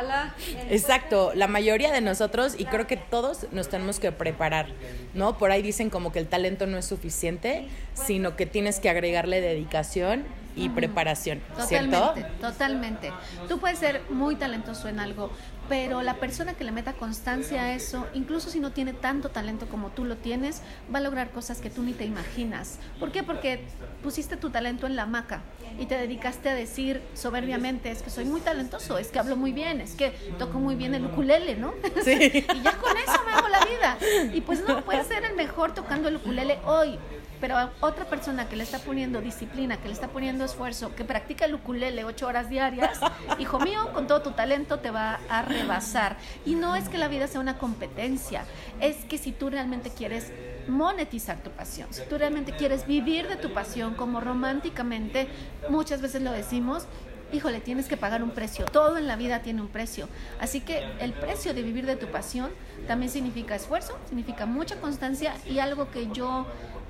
Exacto, 0.70 1.32
la 1.34 1.48
mayoría 1.48 1.92
de 1.92 2.02
nosotros 2.02 2.56
y 2.58 2.66
creo 2.66 2.88
que 2.88 2.98
todos 2.98 3.48
nos 3.52 3.70
tenemos 3.70 4.00
que 4.00 4.12
preparar, 4.12 4.68
¿no? 5.14 5.38
Por 5.38 5.52
ahí 5.52 5.62
dicen 5.62 5.90
como 5.90 6.12
que 6.12 6.20
el 6.20 6.28
talento 6.28 6.68
no 6.68 6.78
es 6.78 6.86
suficiente, 6.86 7.68
sino 7.94 8.36
que 8.36 8.46
tienes 8.46 8.80
que 8.80 8.90
agregarle 8.90 9.42
dedicación 9.42 10.26
y 10.60 10.70
preparación, 10.70 11.42
¿cierto? 11.68 11.98
Totalmente, 11.98 12.42
totalmente. 12.42 13.14
Tú 13.48 13.60
puedes 13.60 13.80
ser 13.80 14.02
muy 14.10 14.36
talentoso 14.36 14.88
en 14.88 15.00
algo, 15.00 15.32
pero 15.70 16.02
la 16.02 16.16
persona 16.16 16.54
que 16.54 16.64
le 16.64 16.72
meta 16.72 16.94
constancia 16.94 17.62
a 17.62 17.74
eso, 17.74 18.08
incluso 18.14 18.50
si 18.50 18.60
no 18.60 18.72
tiene 18.72 18.92
tanto 18.94 19.30
talento 19.30 19.68
como 19.68 19.90
tú 19.90 20.04
lo 20.04 20.18
tienes, 20.18 20.62
va 20.94 20.98
a 20.98 21.02
lograr 21.02 21.30
cosas 21.30 21.60
que 21.60 21.70
tú 21.70 21.84
ni 21.84 21.94
te 21.94 22.06
imaginas. 22.06 22.80
¿Por 23.00 23.12
qué? 23.12 23.24
Porque 23.24 23.66
pusiste 24.04 24.36
tu 24.36 24.50
talento 24.50 24.88
en 24.88 24.96
la 24.96 25.04
hamaca 25.04 25.42
y 25.78 25.86
te 25.86 25.96
dedicaste 25.96 26.50
a 26.50 26.56
decir 26.56 27.02
soberbiamente, 27.14 27.92
es 27.92 28.02
que 28.02 28.10
soy 28.10 28.26
muy 28.26 28.42
talentoso, 28.42 28.98
es 28.98 29.10
que 29.10 29.20
hablo 29.20 29.36
muy 29.36 29.54
bien, 29.54 29.80
es 29.80 29.94
que 29.94 30.10
toco 30.38 30.60
muy 30.60 30.76
bien 30.76 30.96
el 30.96 31.06
ukulele, 31.06 31.56
¿no? 31.56 31.74
Sí. 32.04 32.12
y 32.56 32.62
ya 32.62 32.76
con 32.78 32.98
eso 32.98 33.24
me 33.26 33.32
hago 33.32 33.48
la 33.48 33.60
vida. 33.66 34.34
Y 34.34 34.42
pues 34.42 34.64
no, 34.68 34.84
puedes 34.84 35.08
ser 35.08 35.24
el 35.24 35.36
mejor 35.36 35.74
tocando 35.74 36.10
el 36.10 36.18
ukulele 36.18 36.60
hoy, 36.66 36.98
pero 37.40 37.58
a 37.58 37.72
otra 37.80 38.06
persona 38.06 38.48
que 38.48 38.56
le 38.56 38.64
está 38.64 38.80
poniendo 38.80 39.22
disciplina, 39.22 39.78
que 39.78 39.88
le 39.88 39.94
está 39.94 40.08
poniendo 40.08 40.46
esfuerzo, 40.46 40.96
que 40.96 41.04
practica 41.04 41.46
el 41.46 41.56
ukulele 41.56 42.04
ocho 42.04 42.28
horas 42.28 42.50
diarias, 42.50 43.00
hijo 43.40 43.60
mío, 43.60 43.92
con 43.94 44.08
todo 44.08 44.22
tu 44.22 44.32
talento 44.32 44.80
te 44.80 44.92
va 44.92 45.20
a 45.30 45.42
rebasar. 45.42 46.18
Y 46.46 46.56
no 46.56 46.76
es 46.76 46.90
que 46.90 46.98
la 46.98 47.08
vida 47.08 47.28
sea 47.28 47.42
una 47.42 47.58
competencia, 47.58 48.44
es 48.80 48.98
que 49.06 49.18
si 49.18 49.32
tú 49.32 49.50
realmente 49.50 49.90
quieres 49.90 50.32
monetizar 50.68 51.42
tu 51.42 51.50
pasión, 51.52 51.88
si 51.92 52.04
tú 52.04 52.18
realmente 52.18 52.52
quieres 52.52 52.86
vivir 52.86 53.28
de 53.28 53.36
tu 53.36 53.54
pasión 53.54 53.96
como 53.96 54.20
románticamente, 54.22 55.28
muchas 55.70 56.02
veces 56.02 56.22
lo 56.22 56.32
decimos, 56.32 56.86
híjole, 57.32 57.60
tienes 57.60 57.88
que 57.88 57.98
pagar 57.98 58.24
un 58.24 58.32
precio. 58.32 58.66
Todo 58.66 58.98
en 58.98 59.08
la 59.08 59.16
vida 59.16 59.42
tiene 59.42 59.62
un 59.62 59.68
precio. 59.68 60.08
Así 60.40 60.62
que 60.62 60.84
el 61.00 61.14
precio 61.14 61.54
de 61.54 61.62
vivir 61.62 61.86
de 61.86 61.96
tu 61.96 62.08
pasión 62.08 62.50
también 62.88 63.12
significa 63.12 63.56
esfuerzo, 63.56 63.98
significa 64.08 64.46
mucha 64.46 64.80
constancia 64.80 65.36
y 65.48 65.60
algo 65.60 65.92
que 65.92 66.08
yo 66.12 66.46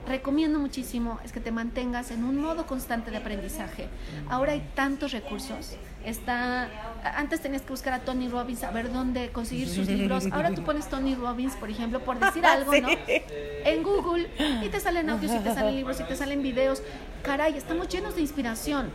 recomiendo 0.08 0.60
muchísimo 0.60 1.20
es 1.24 1.32
que 1.32 1.39
te 1.39 1.51
mantengas 1.51 2.12
en 2.12 2.24
un 2.24 2.38
modo 2.38 2.65
constante 2.65 3.12
de 3.12 3.18
aprendizaje. 3.18 3.88
Ahora 4.29 4.53
hay 4.53 4.68
tantos 4.75 5.12
recursos. 5.12 5.75
Está, 6.06 6.70
antes 7.03 7.41
tenías 7.41 7.62
que 7.62 7.70
buscar 7.70 7.94
a 7.94 8.00
Tony 8.00 8.29
Robbins 8.29 8.63
a 8.63 8.72
ver 8.72 8.91
dónde 8.91 9.29
conseguir 9.29 9.68
sus 9.68 9.88
libros. 9.88 10.27
Ahora 10.32 10.53
tú 10.53 10.63
pones 10.63 10.88
Tony 10.88 11.15
Robbins, 11.15 11.56
por 11.56 11.70
ejemplo, 11.70 12.00
por 12.00 12.20
decir 12.20 12.46
algo, 12.46 12.72
¿no? 12.74 12.89
En 13.65 13.84
Google 13.84 14.29
y 14.63 14.70
te 14.70 14.79
salen 14.79 15.10
audios 15.10 15.34
y 15.34 15.39
te 15.39 15.53
salen 15.53 15.75
libros 15.75 16.00
y 16.00 16.03
te 16.03 16.15
salen 16.15 16.41
videos. 16.41 16.82
Caray, 17.24 17.58
estamos 17.58 17.88
llenos 17.89 18.15
de 18.15 18.22
inspiración. 18.22 18.89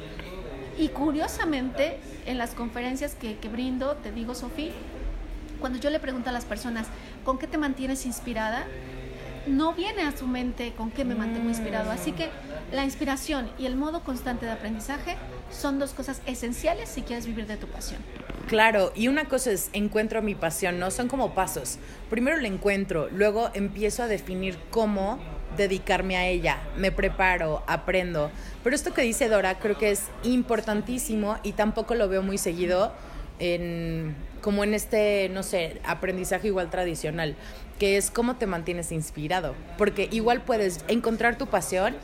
Y 0.76 0.88
curiosamente, 0.88 1.98
en 2.26 2.36
las 2.36 2.50
conferencias 2.50 3.14
que, 3.14 3.36
que 3.36 3.48
brindo, 3.48 3.94
te 3.96 4.10
digo, 4.10 4.34
Sofía, 4.34 4.72
cuando 5.60 5.78
yo 5.78 5.88
le 5.90 6.00
pregunto 6.00 6.30
a 6.30 6.32
las 6.32 6.44
personas, 6.44 6.88
¿con 7.24 7.38
qué 7.38 7.46
te 7.46 7.58
mantienes 7.58 8.06
inspirada? 8.06 8.66
No 9.46 9.72
viene 9.72 10.02
a 10.02 10.16
su 10.16 10.26
mente 10.26 10.72
con 10.76 10.90
qué 10.90 11.04
me 11.04 11.14
mantengo 11.14 11.48
inspirado. 11.48 11.90
Así 11.90 12.12
que 12.12 12.30
la 12.72 12.84
inspiración 12.84 13.50
y 13.58 13.66
el 13.66 13.76
modo 13.76 14.02
constante 14.02 14.46
de 14.46 14.52
aprendizaje 14.52 15.16
son 15.50 15.78
dos 15.78 15.92
cosas 15.92 16.20
esenciales 16.26 16.88
si 16.88 17.02
quieres 17.02 17.26
vivir 17.26 17.46
de 17.46 17.56
tu 17.56 17.66
pasión. 17.66 18.00
Claro, 18.48 18.92
y 18.94 19.08
una 19.08 19.24
cosa 19.26 19.50
es 19.50 19.70
encuentro 19.72 20.20
mi 20.22 20.34
pasión, 20.34 20.78
¿no? 20.78 20.90
Son 20.90 21.08
como 21.08 21.34
pasos. 21.34 21.78
Primero 22.10 22.36
la 22.36 22.48
encuentro, 22.48 23.08
luego 23.10 23.50
empiezo 23.54 24.02
a 24.02 24.06
definir 24.06 24.58
cómo 24.70 25.18
dedicarme 25.56 26.16
a 26.16 26.26
ella, 26.26 26.58
me 26.76 26.90
preparo, 26.90 27.62
aprendo. 27.66 28.30
Pero 28.62 28.74
esto 28.74 28.92
que 28.92 29.02
dice 29.02 29.28
Dora 29.28 29.58
creo 29.58 29.78
que 29.78 29.92
es 29.92 30.02
importantísimo 30.24 31.38
y 31.42 31.52
tampoco 31.52 31.94
lo 31.94 32.08
veo 32.08 32.22
muy 32.22 32.38
seguido 32.38 32.92
en 33.38 34.14
como 34.40 34.62
en 34.62 34.74
este, 34.74 35.30
no 35.30 35.42
sé, 35.42 35.80
aprendizaje 35.84 36.48
igual 36.48 36.68
tradicional 36.68 37.34
que 37.78 37.96
es 37.96 38.10
cómo 38.10 38.36
te 38.36 38.46
mantienes 38.46 38.92
inspirado. 38.92 39.54
Porque 39.78 40.08
igual 40.10 40.42
puedes 40.42 40.84
encontrar 40.88 41.38
tu 41.38 41.46
pasión, 41.46 41.94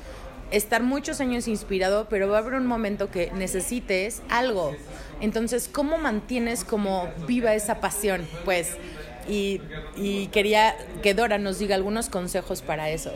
estar 0.50 0.83
muchos 0.83 1.21
años 1.21 1.49
inspirado, 1.49 2.09
pero 2.09 2.29
va 2.29 2.39
a 2.39 2.41
haber 2.41 2.55
un 2.55 2.67
momento 2.67 3.11
que 3.11 3.31
necesites 3.33 4.23
algo. 4.29 4.75
Entonces, 5.21 5.69
¿cómo 5.73 5.99
mantienes 5.99 6.65
como 6.65 7.09
viva 7.27 7.55
esa 7.55 7.81
pasión? 7.81 8.27
Pues, 8.45 8.77
y, 9.29 9.61
y 9.97 10.29
quería 10.29 10.75
que 11.03 11.15
Dora 11.15 11.39
nos 11.39 11.59
diga 11.59 11.75
algunos 11.75 12.09
consejos 12.09 12.62
para 12.62 12.91
eso 12.91 13.12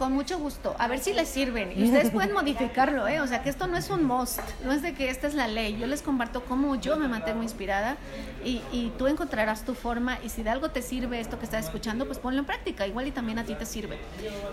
con 0.00 0.14
mucho 0.14 0.38
gusto. 0.38 0.74
A 0.78 0.88
ver 0.88 0.98
si 0.98 1.12
les 1.12 1.28
sirven. 1.28 1.78
Y 1.78 1.84
ustedes 1.84 2.10
pueden 2.16 2.32
modificarlo, 2.32 3.06
¿eh? 3.06 3.20
O 3.20 3.26
sea, 3.26 3.42
que 3.42 3.50
esto 3.50 3.66
no 3.66 3.76
es 3.76 3.90
un 3.90 4.02
must, 4.02 4.40
no 4.64 4.72
es 4.72 4.80
de 4.80 4.94
que 4.94 5.10
esta 5.10 5.26
es 5.26 5.34
la 5.34 5.46
ley. 5.46 5.76
Yo 5.78 5.86
les 5.86 6.00
comparto 6.00 6.42
cómo 6.42 6.74
yo 6.76 6.96
me 6.96 7.06
mantengo 7.06 7.42
inspirada 7.42 7.98
y, 8.42 8.62
y 8.72 8.92
tú 8.96 9.08
encontrarás 9.08 9.62
tu 9.62 9.74
forma. 9.74 10.18
Y 10.24 10.30
si 10.30 10.42
de 10.42 10.48
algo 10.48 10.70
te 10.70 10.80
sirve 10.80 11.20
esto 11.20 11.38
que 11.38 11.44
estás 11.44 11.66
escuchando, 11.66 12.06
pues 12.06 12.18
ponlo 12.18 12.40
en 12.40 12.46
práctica. 12.46 12.86
Igual 12.86 13.08
y 13.08 13.12
también 13.12 13.38
a 13.38 13.44
ti 13.44 13.54
te 13.54 13.66
sirve. 13.66 13.98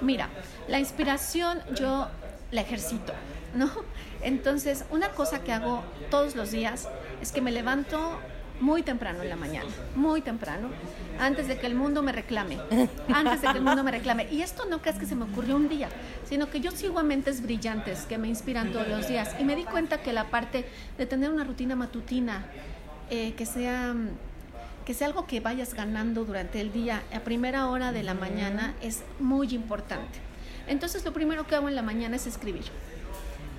Mira, 0.02 0.28
la 0.68 0.80
inspiración 0.80 1.62
yo 1.74 2.10
la 2.52 2.62
ejercito, 2.62 3.14
¿no? 3.56 3.72
Entonces, 4.22 4.84
una 4.92 5.12
cosa 5.12 5.40
que 5.46 5.54
hago 5.54 5.82
todos 6.12 6.36
los 6.36 6.52
días 6.52 6.90
es 7.22 7.32
que 7.32 7.40
me 7.40 7.54
levanto 7.54 8.20
muy 8.60 8.84
temprano 8.84 9.22
en 9.22 9.30
la 9.30 9.36
mañana, 9.36 9.70
muy 9.96 10.22
temprano, 10.22 10.70
antes 11.20 11.48
de 11.48 11.58
que 11.58 11.68
el 11.68 11.76
mundo 11.76 12.02
me 12.02 12.12
reclame, 12.12 12.58
antes 13.14 13.42
de 13.42 13.48
que 13.48 13.58
el 13.58 13.64
mundo 13.64 13.84
me 13.84 13.92
reclame. 13.92 14.28
Y 14.32 14.42
esto 14.42 14.66
no 14.66 14.82
crees 14.82 14.98
que 14.98 15.06
se 15.06 15.16
me 15.16 15.26
ocurrió 15.26 15.56
un 15.56 15.70
día, 15.70 15.90
sino 16.28 16.50
que 16.50 16.60
yo 16.60 16.72
sigo 16.72 17.00
a 17.00 17.04
mentes 17.04 17.42
brillantes 17.42 18.06
que 18.06 18.18
me 18.18 18.28
inspiran 18.28 18.72
todos 18.72 18.88
los 18.88 19.08
días. 19.08 19.36
Y 19.40 19.44
me 19.44 19.56
di 19.56 19.64
cuenta 19.64 20.02
que 20.02 20.14
la 20.14 20.26
parte 20.26 20.66
de 20.98 21.06
tener 21.06 21.30
una 21.30 21.44
rutina 21.44 21.76
matutina, 21.76 22.46
eh, 23.10 23.34
que 23.34 23.46
sea 23.46 23.96
que 24.88 24.94
sea 24.94 25.08
algo 25.08 25.28
que 25.28 25.42
vayas 25.42 25.74
ganando 25.74 26.24
durante 26.24 26.62
el 26.62 26.72
día, 26.72 27.04
a 27.14 27.20
primera 27.20 27.68
hora 27.68 27.92
de 27.92 28.04
la 28.04 28.14
mañana, 28.14 28.74
es 28.82 29.04
muy 29.20 29.54
importante. 29.54 30.20
Entonces 30.66 31.04
lo 31.04 31.12
primero 31.12 31.46
que 31.46 31.56
hago 31.56 31.68
en 31.68 31.76
la 31.76 31.82
mañana 31.82 32.16
es 32.16 32.26
escribir. 32.26 32.64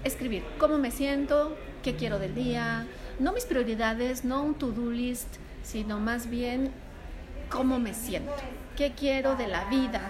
Escribir 0.04 0.42
cómo 0.58 0.78
me 0.78 0.90
siento, 0.90 1.54
qué 1.82 1.96
quiero 1.96 2.18
del 2.18 2.34
día, 2.34 2.86
no 3.18 3.32
mis 3.32 3.44
prioridades, 3.44 4.24
no 4.24 4.42
un 4.42 4.54
to-do 4.54 4.90
list, 4.90 5.28
sino 5.62 5.98
más 5.98 6.30
bien 6.30 6.70
cómo 7.48 7.78
me 7.78 7.94
siento, 7.94 8.32
qué 8.76 8.92
quiero 8.92 9.36
de 9.36 9.48
la 9.48 9.64
vida, 9.64 10.00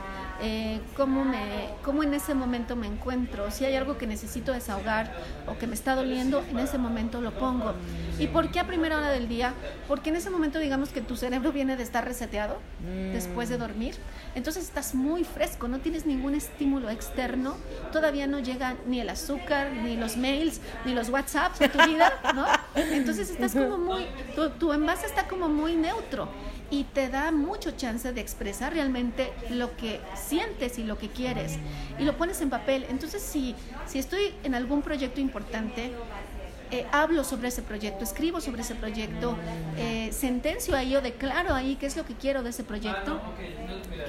eh, 0.41 0.81
cómo, 0.97 1.25
me, 1.25 1.69
cómo 1.85 2.05
en 2.05 2.15
ese 2.15 2.35
momento 2.35 2.77
me 2.77 2.87
encuentro, 2.87 3.50
si 3.50 3.65
hay 3.65 3.75
algo 3.75 3.99
que 3.99 4.07
necesito 4.07 4.53
desahogar 4.53 5.12
o 5.49 5.59
que 5.59 5.67
me 5.67 5.75
está 5.75 5.97
doliendo, 5.97 6.45
en 6.50 6.59
ese 6.59 6.79
momento 6.79 7.21
lo 7.21 7.33
pongo. 7.33 7.75
¿Y 8.19 8.29
por 8.29 8.50
qué 8.50 8.61
a 8.61 8.67
primera 8.67 8.99
hora 8.99 9.11
del 9.11 9.29
día? 9.29 9.55
Porque 9.88 10.11
en 10.11 10.17
ese 10.17 10.31
momento 10.31 10.59
digamos 10.59 10.91
que 10.91 11.00
tu 11.00 11.17
cerebro 11.17 11.50
viene 11.50 11.77
de 11.77 11.83
estar 11.83 12.05
reseteado 12.05 12.59
mm. 12.81 13.12
después 13.15 13.49
de 13.49 13.59
dormir, 13.59 13.97
entonces 14.35 14.65
estás 14.65 14.95
muy 14.95 15.25
fresco, 15.25 15.67
no 15.67 15.81
tienes 15.81 16.07
ningún 16.07 16.35
estímulo 16.35 16.91
externo, 16.91 17.57
todavía 17.93 18.27
no 18.27 18.38
llega 18.38 18.77
ni 18.87 19.00
el 19.00 19.09
azúcar, 19.09 19.73
ni 19.73 19.97
los 19.97 20.17
mails, 20.17 20.61
ni 20.85 20.95
los 20.95 21.09
WhatsApps 21.09 21.62
a 21.62 21.69
tu 21.69 21.79
vida, 21.85 22.12
¿no? 22.35 22.45
Entonces 22.75 23.31
estás 23.31 23.53
como 23.53 23.79
muy, 23.79 24.07
tu, 24.35 24.51
tu 24.51 24.73
envase 24.73 25.07
está 25.07 25.27
como 25.27 25.49
muy 25.49 25.75
neutro 25.75 26.29
y 26.71 26.85
te 26.85 27.09
da 27.09 27.33
mucho 27.33 27.73
chance 27.73 28.13
de 28.13 28.21
expresar 28.21 28.73
realmente 28.73 29.33
lo 29.51 29.77
que 29.77 30.01
sientes 30.15 30.79
y 30.79 30.85
lo 30.85 30.99
que 30.99 31.09
quieres 31.09 31.59
y 31.99 32.05
lo 32.05 32.17
pones 32.17 32.41
en 32.41 32.51
papel. 32.51 32.85
Entonces, 32.89 33.23
si, 33.23 33.55
si 33.87 33.99
estoy 33.99 34.35
en 34.45 34.55
algún 34.55 34.83
proyecto 34.83 35.21
importante, 35.21 35.93
eh, 36.71 36.87
hablo 36.93 37.25
sobre 37.25 37.49
ese 37.49 37.63
proyecto, 37.63 38.05
escribo 38.05 38.43
sobre 38.43 38.61
ese 38.61 38.75
proyecto, 38.75 39.37
eh, 39.79 40.11
sentencio 40.13 40.77
ahí 40.77 40.95
o 40.97 41.01
declaro 41.01 41.55
ahí 41.55 41.77
qué 41.77 41.87
es 41.87 41.97
lo 41.97 42.05
que 42.05 42.15
quiero 42.15 42.43
de 42.43 42.51
ese 42.51 42.63
proyecto. 42.63 43.21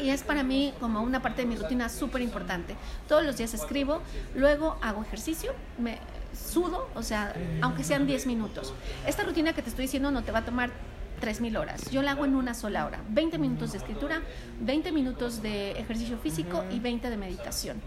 Y 0.04 0.10
es 0.10 0.24
para 0.24 0.44
mí 0.44 0.74
como 0.80 1.02
una 1.02 1.22
parte 1.22 1.44
de 1.44 1.48
mi 1.48 1.56
rutina 1.56 1.88
súper 1.88 2.22
importante. 2.22 2.76
Todos 3.08 3.24
los 3.26 3.38
días 3.38 3.54
escribo, 3.54 4.02
luego 4.36 4.78
hago 4.82 5.02
ejercicio, 5.04 5.54
me 5.78 6.00
sudo, 6.34 6.90
o 6.96 7.04
sea, 7.04 7.34
aunque 7.62 7.84
sean 7.84 8.08
10 8.08 8.28
minutos. 8.28 8.74
Esta 9.06 9.24
rutina 9.24 9.54
que 9.54 9.62
te 9.62 9.70
estoy 9.70 9.86
diciendo 9.86 10.12
no 10.12 10.24
te 10.24 10.32
va 10.32 10.40
a 10.40 10.46
tomar 10.46 10.72
3.000 11.20 11.60
horas. 11.60 11.90
Yo 11.92 12.02
la 12.02 12.12
hago 12.12 12.26
en 12.26 12.36
una 12.36 12.54
sola 12.54 12.86
hora. 12.86 13.02
20 13.10 13.38
minutos 13.38 13.72
de 13.74 13.78
escritura, 13.78 14.22
20 14.62 14.92
minutos 14.92 15.42
de 15.42 15.72
ejercicio 15.72 16.18
físico 16.18 16.64
y 16.72 16.80
20 16.80 17.10
de 17.10 17.18
meditación. 17.18 17.82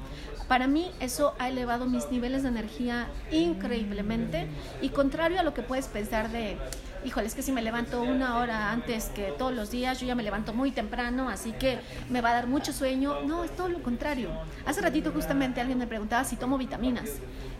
Para 0.48 0.66
mí 0.66 0.90
eso 1.00 1.34
ha 1.38 1.48
elevado 1.48 1.86
mis 1.86 2.10
niveles 2.10 2.42
de 2.42 2.50
energía 2.50 3.08
increíblemente 3.30 4.48
y 4.80 4.90
contrario 4.90 5.40
a 5.40 5.42
lo 5.42 5.54
que 5.54 5.62
puedes 5.62 5.86
pensar 5.86 6.30
de, 6.30 6.58
híjole, 7.06 7.26
es 7.26 7.34
que 7.34 7.42
si 7.42 7.52
me 7.52 7.62
levanto 7.62 8.02
una 8.02 8.36
hora 8.36 8.70
antes 8.70 9.06
que 9.06 9.32
todos 9.38 9.54
los 9.54 9.70
días, 9.70 9.98
yo 10.00 10.06
ya 10.06 10.14
me 10.14 10.22
levanto 10.22 10.52
muy 10.52 10.70
temprano, 10.70 11.28
así 11.30 11.52
que 11.52 11.78
me 12.10 12.20
va 12.20 12.30
a 12.30 12.34
dar 12.34 12.48
mucho 12.48 12.72
sueño. 12.72 13.22
No, 13.24 13.44
es 13.44 13.56
todo 13.56 13.68
lo 13.68 13.82
contrario. 13.82 14.30
Hace 14.66 14.82
ratito 14.82 15.10
justamente 15.12 15.60
alguien 15.60 15.78
me 15.78 15.86
preguntaba 15.86 16.24
si 16.24 16.36
tomo 16.36 16.58
vitaminas 16.58 17.08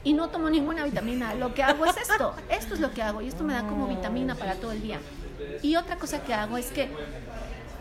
y 0.05 0.13
no 0.13 0.29
tomo 0.29 0.51
ninguna 0.51 0.85
vitamina. 0.85 1.35
Lo 1.35 1.55
que 1.55 1.63
hago 1.63 1.87
es 1.87 1.97
esto, 1.97 2.35
esto 2.49 2.75
es 2.75 2.81
lo 2.81 2.93
que 2.93 3.03
hago 3.03 3.23
y 3.23 3.29
esto 3.29 3.45
me 3.45 3.53
da 3.55 3.63
como 3.63 3.87
vitamina 3.87 4.35
para 4.35 4.55
todo 4.55 4.73
el 4.73 4.83
día. 4.83 5.01
Y 5.63 5.77
otra 5.77 5.97
cosa 5.97 6.23
que 6.23 6.35
hago 6.35 6.57
es 6.59 6.71
que 6.71 6.89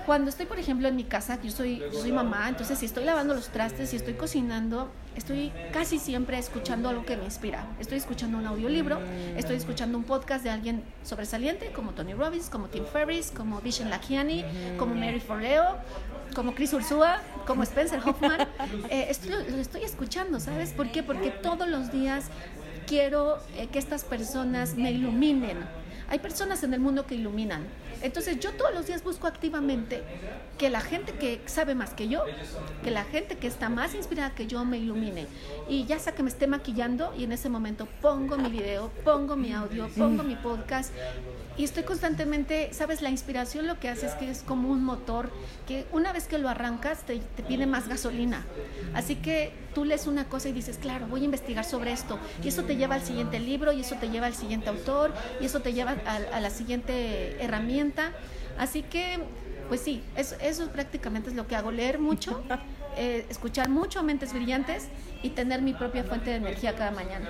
cuando 0.06 0.30
estoy, 0.30 0.48
por 0.48 0.58
ejemplo, 0.58 0.88
en 0.88 0.96
mi 0.96 1.04
casa, 1.04 1.40
yo 1.44 1.52
soy, 1.52 1.82
soy 1.94 2.12
mamá, 2.12 2.50
entonces 2.50 2.80
si 2.80 2.86
estoy 2.86 3.06
lavando 3.06 3.34
los 3.36 3.50
trastes, 3.50 3.92
si 3.92 3.98
estoy 3.98 4.16
cocinando, 4.16 4.90
estoy 5.16 5.52
casi 5.72 6.00
siempre 6.00 6.40
escuchando 6.40 6.90
algo 6.90 7.06
que 7.06 7.18
me 7.18 7.26
inspira. 7.26 7.68
Estoy 7.80 8.00
escuchando 8.00 8.38
un 8.38 8.48
audiolibro, 8.48 9.00
estoy 9.38 9.58
escuchando 9.58 9.98
un 9.98 10.04
podcast 10.04 10.44
de 10.44 10.50
alguien 10.50 10.84
sobresaliente, 11.04 11.72
como 11.72 11.92
Tony 11.92 12.14
Robbins, 12.14 12.50
como 12.50 12.68
Tim 12.68 12.86
Ferriss, 12.86 13.32
como 13.32 13.62
Vishen 13.62 13.90
Lakiani, 13.90 14.44
como 14.78 14.96
Mary 14.96 15.20
Forleo, 15.20 15.78
como 16.34 16.54
Chris 16.54 16.74
Ursula, 16.74 17.22
como 17.46 17.64
Spencer 17.64 18.00
Hoffman. 18.04 18.48
Eh, 18.90 19.08
esto 19.10 19.30
lo, 19.30 19.40
estoy 19.58 19.84
escuchando, 19.84 20.40
¿sabes? 20.40 20.72
¿Por 20.72 20.92
qué? 20.92 21.04
Porque 21.04 21.30
todos 21.30 21.68
los 21.68 21.92
días 21.92 22.26
quiero 22.88 23.38
eh, 23.58 23.68
que 23.68 23.80
estas 23.80 24.04
personas 24.04 24.76
me 24.76 24.92
iluminen. 24.92 25.58
Hay 26.12 26.20
personas 26.20 26.62
en 26.64 26.74
el 26.74 26.82
mundo 26.82 27.08
que 27.08 27.16
iluminan, 27.16 27.66
entonces 28.02 28.38
yo 28.42 28.52
todos 28.52 28.74
los 28.74 28.86
días 28.86 29.02
busco 29.02 29.28
activamente 29.28 30.04
que 30.58 30.70
la 30.70 30.82
gente 30.82 31.14
que 31.14 31.40
sabe 31.46 31.74
más 31.74 31.92
que 31.92 32.10
yo, 32.10 32.26
que 32.84 32.92
la 32.92 33.06
gente 33.06 33.38
que 33.38 33.48
está 33.48 33.70
más 33.70 33.96
inspirada 33.96 34.36
que 34.36 34.46
yo 34.46 34.66
me 34.66 34.78
ilumine. 34.78 35.26
Y 35.70 35.86
ya 35.86 36.00
sea 36.00 36.14
que 36.14 36.22
me 36.22 36.30
esté 36.30 36.48
maquillando 36.48 37.14
y 37.18 37.24
en 37.24 37.32
ese 37.32 37.48
momento 37.48 37.88
pongo 38.02 38.38
mi 38.38 38.50
video, 38.50 38.92
pongo 39.06 39.38
mi 39.38 39.54
audio, 39.54 39.88
pongo 39.96 40.22
mi 40.24 40.36
podcast 40.36 40.92
y 41.58 41.64
estoy 41.64 41.84
constantemente, 41.84 42.74
sabes, 42.74 43.02
la 43.02 43.10
inspiración 43.10 43.68
lo 43.68 43.80
que 43.80 43.88
hace 43.88 44.08
es 44.08 44.14
que 44.16 44.30
es 44.30 44.42
como 44.42 44.70
un 44.70 44.84
motor 44.84 45.30
que 45.68 45.86
una 45.92 46.12
vez 46.12 46.28
que 46.28 46.38
lo 46.38 46.50
arrancas 46.50 47.06
te, 47.06 47.20
te, 47.20 47.44
pide 47.44 47.68
más 47.68 47.88
gasolina. 47.88 48.44
Así 48.94 49.16
que 49.16 49.54
tú 49.74 49.86
lees 49.86 50.08
una 50.08 50.26
cosa 50.26 50.50
y 50.50 50.52
dices, 50.54 50.78
claro, 50.78 51.08
voy 51.08 51.22
a 51.22 51.26
investigar 51.26 51.66
sobre 51.66 51.92
esto. 51.92 52.20
Y 52.44 52.50
eso 52.50 52.64
te 52.64 52.76
lleva 52.76 52.96
al 52.96 53.04
siguiente 53.04 53.40
libro 53.40 53.72
y 53.72 53.82
eso 53.82 53.96
te 53.96 54.10
lleva 54.10 54.28
al 54.28 54.36
siguiente 54.36 54.70
autor 54.70 55.14
y 55.40 55.46
eso 55.46 55.62
te 55.62 55.74
lleva 55.74 55.96
a, 56.06 56.16
a 56.38 56.40
la 56.40 56.50
siguiente 56.50 57.42
herramienta. 57.44 58.12
Así 58.58 58.84
que, 58.84 59.20
pues 59.70 59.82
sí, 59.82 60.04
eso, 60.16 60.36
eso 60.42 60.70
prácticamente 60.70 61.30
es 61.30 61.36
lo 61.36 61.48
que 61.48 61.56
hago, 61.56 61.72
leer 61.72 62.00
mucho. 62.00 62.44
Eh, 62.98 63.26
escuchar 63.30 63.70
mucho 63.70 64.04
Mentes 64.04 64.34
Brillantes 64.34 64.90
y 65.24 65.30
tener 65.30 65.62
mi 65.62 65.74
propia 65.74 66.04
fuente 66.04 66.30
de 66.30 66.36
energía 66.36 66.76
cada 66.76 66.92
mañana. 66.92 67.30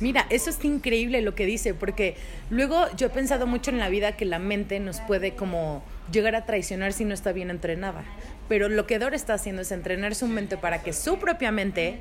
Mira, 0.00 0.26
eso 0.28 0.50
es 0.50 0.62
increíble 0.64 1.22
lo 1.22 1.34
que 1.34 1.46
dice, 1.46 1.72
porque 1.72 2.16
luego 2.50 2.84
yo 2.96 3.06
he 3.06 3.10
pensado 3.10 3.46
mucho 3.46 3.70
en 3.70 3.78
la 3.78 3.88
vida 3.88 4.16
que 4.16 4.26
la 4.26 4.38
mente 4.38 4.80
nos 4.80 5.00
puede 5.00 5.34
como 5.34 5.82
llegar 6.12 6.34
a 6.34 6.44
traicionar 6.44 6.92
si 6.92 7.06
no 7.06 7.14
está 7.14 7.32
bien 7.32 7.48
entrenada. 7.48 8.04
Pero 8.48 8.68
lo 8.68 8.86
que 8.86 8.98
Dora 8.98 9.16
está 9.16 9.34
haciendo 9.34 9.62
es 9.62 9.72
entrenar 9.72 10.14
su 10.14 10.26
mente 10.26 10.56
para 10.56 10.82
que 10.82 10.92
su 10.92 11.18
propia 11.18 11.52
mente 11.52 12.00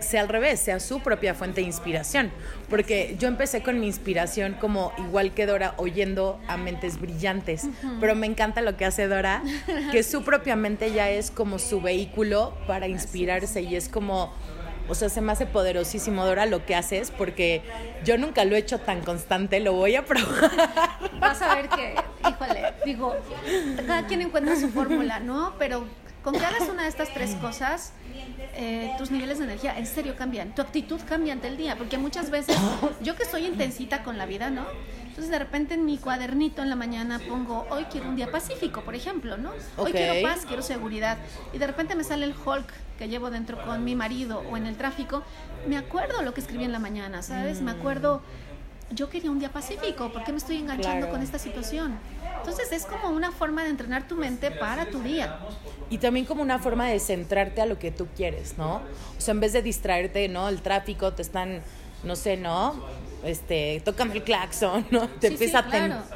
sea 0.00 0.20
al 0.20 0.28
revés, 0.28 0.60
sea 0.60 0.80
su 0.80 1.00
propia 1.00 1.34
fuente 1.34 1.60
de 1.60 1.66
inspiración. 1.66 2.30
Porque 2.68 3.16
yo 3.18 3.28
empecé 3.28 3.62
con 3.62 3.80
mi 3.80 3.86
inspiración 3.86 4.54
como 4.60 4.92
igual 4.98 5.32
que 5.32 5.46
Dora, 5.46 5.74
oyendo 5.76 6.40
a 6.46 6.56
mentes 6.56 7.00
brillantes. 7.00 7.66
Pero 8.00 8.14
me 8.14 8.26
encanta 8.26 8.60
lo 8.60 8.76
que 8.76 8.84
hace 8.84 9.08
Dora, 9.08 9.42
que 9.92 10.02
su 10.02 10.22
propia 10.24 10.56
mente 10.56 10.92
ya 10.92 11.10
es 11.10 11.30
como 11.30 11.58
su 11.58 11.80
vehículo 11.80 12.54
para 12.66 12.88
inspirarse 12.88 13.62
y 13.62 13.76
es 13.76 13.88
como 13.88 14.32
o 14.88 14.94
sea, 14.94 15.08
se 15.08 15.20
me 15.20 15.32
hace 15.32 15.46
poderosísimo, 15.46 16.24
Dora, 16.24 16.46
lo 16.46 16.64
que 16.66 16.74
haces, 16.74 17.10
porque 17.10 17.62
yo 18.04 18.18
nunca 18.18 18.44
lo 18.44 18.56
he 18.56 18.58
hecho 18.58 18.78
tan 18.78 19.00
constante, 19.02 19.60
lo 19.60 19.72
voy 19.72 19.96
a 19.96 20.04
probar. 20.04 20.50
Vas 21.20 21.40
a 21.42 21.54
ver 21.54 21.68
que, 21.68 21.94
híjole, 22.28 22.74
digo, 22.84 23.14
cada 23.86 24.06
quien 24.06 24.22
encuentra 24.22 24.56
su 24.56 24.68
fórmula, 24.68 25.20
¿no? 25.20 25.54
Pero 25.58 25.86
con 26.22 26.34
que 26.34 26.44
hagas 26.44 26.68
una 26.68 26.84
de 26.84 26.88
estas 26.88 27.12
tres 27.12 27.34
cosas, 27.36 27.92
eh, 28.56 28.92
tus 28.98 29.10
niveles 29.10 29.38
de 29.38 29.44
energía 29.44 29.76
en 29.76 29.86
serio 29.86 30.16
cambian, 30.16 30.54
tu 30.54 30.62
actitud 30.62 31.00
cambia 31.06 31.32
ante 31.32 31.48
el 31.48 31.56
día, 31.56 31.76
porque 31.76 31.98
muchas 31.98 32.30
veces 32.30 32.56
yo 33.02 33.16
que 33.16 33.24
soy 33.24 33.46
intensita 33.46 34.02
con 34.02 34.16
la 34.16 34.26
vida, 34.26 34.50
¿no? 34.50 34.64
Entonces 35.14 35.30
de 35.30 35.38
repente 35.38 35.74
en 35.74 35.84
mi 35.84 35.96
cuadernito 35.96 36.60
en 36.60 36.68
la 36.68 36.74
mañana 36.74 37.20
pongo, 37.28 37.68
hoy 37.70 37.84
quiero 37.84 38.08
un 38.08 38.16
día 38.16 38.32
pacífico, 38.32 38.80
por 38.80 38.96
ejemplo, 38.96 39.36
¿no? 39.36 39.52
Hoy 39.76 39.92
quiero 39.92 40.20
paz, 40.26 40.44
quiero 40.44 40.60
seguridad. 40.60 41.18
Y 41.52 41.58
de 41.58 41.68
repente 41.68 41.94
me 41.94 42.02
sale 42.02 42.26
el 42.26 42.34
Hulk 42.34 42.66
que 42.98 43.06
llevo 43.06 43.30
dentro 43.30 43.64
con 43.64 43.84
mi 43.84 43.94
marido 43.94 44.42
o 44.50 44.56
en 44.56 44.66
el 44.66 44.76
tráfico, 44.76 45.22
me 45.68 45.76
acuerdo 45.76 46.20
lo 46.22 46.34
que 46.34 46.40
escribí 46.40 46.64
en 46.64 46.72
la 46.72 46.80
mañana, 46.80 47.22
¿sabes? 47.22 47.60
Me 47.60 47.70
acuerdo, 47.70 48.22
yo 48.90 49.08
quería 49.08 49.30
un 49.30 49.38
día 49.38 49.52
pacífico, 49.52 50.12
¿por 50.12 50.24
qué 50.24 50.32
me 50.32 50.38
estoy 50.38 50.56
enganchando 50.56 51.08
con 51.08 51.22
esta 51.22 51.38
situación? 51.38 51.96
Entonces 52.38 52.72
es 52.72 52.84
como 52.84 53.10
una 53.10 53.30
forma 53.30 53.62
de 53.62 53.70
entrenar 53.70 54.08
tu 54.08 54.16
mente 54.16 54.50
para 54.50 54.86
tu 54.86 54.98
día. 54.98 55.38
Y 55.90 55.98
también 55.98 56.26
como 56.26 56.42
una 56.42 56.58
forma 56.58 56.88
de 56.88 56.98
centrarte 56.98 57.60
a 57.60 57.66
lo 57.66 57.78
que 57.78 57.92
tú 57.92 58.08
quieres, 58.16 58.58
¿no? 58.58 58.82
O 59.16 59.20
sea, 59.20 59.30
en 59.30 59.38
vez 59.38 59.52
de 59.52 59.62
distraerte, 59.62 60.28
¿no? 60.28 60.48
El 60.48 60.60
tráfico, 60.60 61.12
te 61.12 61.22
están, 61.22 61.62
no 62.02 62.16
sé, 62.16 62.36
¿no? 62.36 62.74
Este, 63.24 63.80
tócame 63.84 64.14
el 64.14 64.22
claxon, 64.22 64.86
¿no? 64.90 65.08
Te 65.08 65.28
empieza 65.28 65.64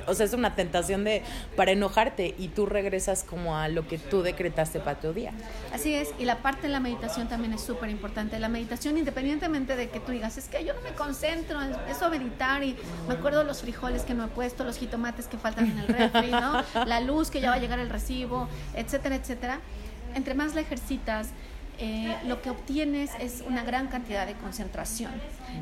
o 0.06 0.14
sea, 0.14 0.26
es 0.26 0.32
una 0.32 0.54
tentación 0.54 1.04
de 1.04 1.22
para 1.56 1.72
enojarte 1.72 2.34
y 2.38 2.48
tú 2.48 2.66
regresas 2.66 3.24
como 3.24 3.56
a 3.56 3.68
lo 3.68 3.86
que 3.86 3.98
tú 3.98 4.22
decretaste 4.22 4.80
para 4.80 5.00
tu 5.00 5.12
día. 5.12 5.32
Así 5.72 5.94
es, 5.94 6.10
y 6.18 6.24
la 6.24 6.38
parte 6.38 6.62
de 6.62 6.68
la 6.68 6.80
meditación 6.80 7.28
también 7.28 7.52
es 7.52 7.60
súper 7.60 7.90
importante. 7.90 8.38
La 8.38 8.48
meditación, 8.48 8.98
independientemente 8.98 9.76
de 9.76 9.88
que 9.88 10.00
tú 10.00 10.12
digas, 10.12 10.38
es 10.38 10.48
que 10.48 10.64
yo 10.64 10.74
no 10.74 10.80
me 10.82 10.90
concentro, 10.90 11.58
eso 11.90 12.10
meditar 12.10 12.62
y 12.62 12.76
me 13.06 13.14
acuerdo 13.14 13.44
los 13.44 13.62
frijoles 13.62 14.02
que 14.02 14.14
no 14.14 14.24
he 14.24 14.28
puesto, 14.28 14.64
los 14.64 14.78
jitomates 14.78 15.26
que 15.26 15.38
faltan 15.38 15.70
en 15.70 15.78
el 15.78 15.88
refri, 15.88 16.30
¿no? 16.30 16.62
La 16.86 17.00
luz 17.00 17.30
que 17.30 17.40
ya 17.40 17.50
va 17.50 17.56
a 17.56 17.58
llegar 17.58 17.78
el 17.78 17.90
recibo, 17.90 18.48
etcétera, 18.74 19.16
etcétera. 19.16 19.60
Entre 20.14 20.34
más 20.34 20.54
la 20.54 20.62
ejercitas, 20.62 21.28
eh, 21.78 22.16
lo 22.26 22.42
que 22.42 22.50
obtienes 22.50 23.10
es 23.20 23.44
una 23.46 23.62
gran 23.62 23.88
cantidad 23.88 24.26
de 24.26 24.34
concentración. 24.34 25.12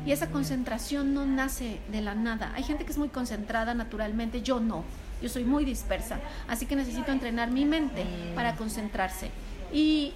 Y 0.05 0.11
esa 0.11 0.29
concentración 0.29 1.13
no 1.13 1.25
nace 1.25 1.79
de 1.91 2.01
la 2.01 2.15
nada. 2.15 2.51
Hay 2.55 2.63
gente 2.63 2.85
que 2.85 2.91
es 2.91 2.97
muy 2.97 3.09
concentrada 3.09 3.73
naturalmente, 3.73 4.41
yo 4.41 4.59
no. 4.59 4.83
Yo 5.21 5.29
soy 5.29 5.43
muy 5.43 5.65
dispersa. 5.65 6.19
Así 6.47 6.65
que 6.65 6.75
necesito 6.75 7.11
entrenar 7.11 7.51
mi 7.51 7.65
mente 7.65 8.05
para 8.35 8.55
concentrarse. 8.55 9.29
Y 9.71 10.13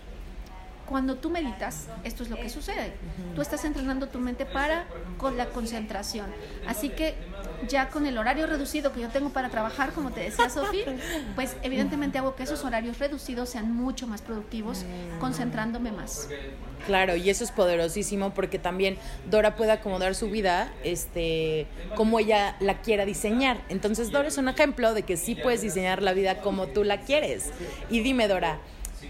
cuando 0.85 1.15
tú 1.15 1.29
meditas, 1.29 1.87
esto 2.03 2.23
es 2.23 2.29
lo 2.29 2.35
que 2.35 2.49
sucede. 2.49 2.93
Tú 3.33 3.41
estás 3.41 3.63
entrenando 3.63 4.07
tu 4.07 4.19
mente 4.19 4.45
para 4.45 4.85
con 5.17 5.37
la 5.37 5.47
concentración. 5.47 6.27
Así 6.67 6.89
que 6.89 7.15
ya 7.67 7.89
con 7.89 8.05
el 8.05 8.17
horario 8.17 8.47
reducido 8.47 8.91
que 8.91 9.01
yo 9.01 9.09
tengo 9.09 9.29
para 9.29 9.49
trabajar, 9.49 9.91
como 9.91 10.11
te 10.11 10.21
decía 10.21 10.49
Sofía, 10.49 10.85
pues 11.35 11.55
evidentemente 11.61 12.17
hago 12.17 12.35
que 12.35 12.43
esos 12.43 12.63
horarios 12.63 12.99
reducidos 12.99 13.49
sean 13.49 13.75
mucho 13.75 14.07
más 14.07 14.21
productivos, 14.21 14.85
concentrándome 15.19 15.91
más. 15.91 16.29
Claro, 16.85 17.15
y 17.15 17.29
eso 17.29 17.43
es 17.43 17.51
poderosísimo 17.51 18.33
porque 18.33 18.57
también 18.57 18.97
Dora 19.29 19.55
puede 19.55 19.71
acomodar 19.71 20.15
su 20.15 20.29
vida 20.29 20.73
este, 20.83 21.67
como 21.95 22.19
ella 22.19 22.55
la 22.59 22.81
quiera 22.81 23.05
diseñar. 23.05 23.61
Entonces 23.69 24.11
Dora 24.11 24.27
es 24.27 24.37
un 24.37 24.49
ejemplo 24.49 24.93
de 24.93 25.03
que 25.03 25.15
sí 25.17 25.35
puedes 25.35 25.61
diseñar 25.61 26.01
la 26.01 26.13
vida 26.13 26.41
como 26.41 26.67
tú 26.67 26.83
la 26.83 27.01
quieres. 27.01 27.51
Y 27.89 27.99
dime, 27.99 28.27
Dora, 28.27 28.59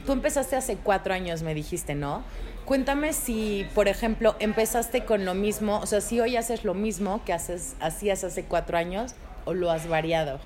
Tú 0.06 0.14
empezaste 0.14 0.56
hace 0.56 0.78
cuatro 0.78 1.14
años, 1.14 1.44
me 1.44 1.54
dijiste, 1.54 1.96
¿no? 1.96 2.24
Cuéntame 2.66 3.14
si, 3.14 3.68
por 3.74 3.88
ejemplo, 3.88 4.36
empezaste 4.40 5.06
con 5.06 5.26
lo 5.26 5.34
mismo, 5.34 5.80
o 5.80 5.86
sea, 5.86 6.02
si 6.02 6.20
hoy 6.20 6.38
haces 6.38 6.64
lo 6.64 6.74
mismo 6.74 7.24
que 7.26 7.34
haces, 7.34 7.76
hacías 7.80 8.24
hace 8.24 8.44
cuatro 8.44 8.78
años 8.78 9.16
o 9.46 9.54
lo 9.54 9.72
has 9.72 9.88
variado. 9.88 10.40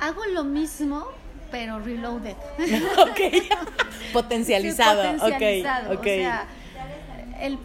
Hago 0.00 0.24
lo 0.26 0.44
mismo, 0.44 1.06
pero 1.50 1.80
reloaded. 1.80 2.36
ok. 2.98 4.12
potencializado. 4.12 5.18
potencializado. 5.18 5.98
O 5.98 6.02
sea, 6.02 6.46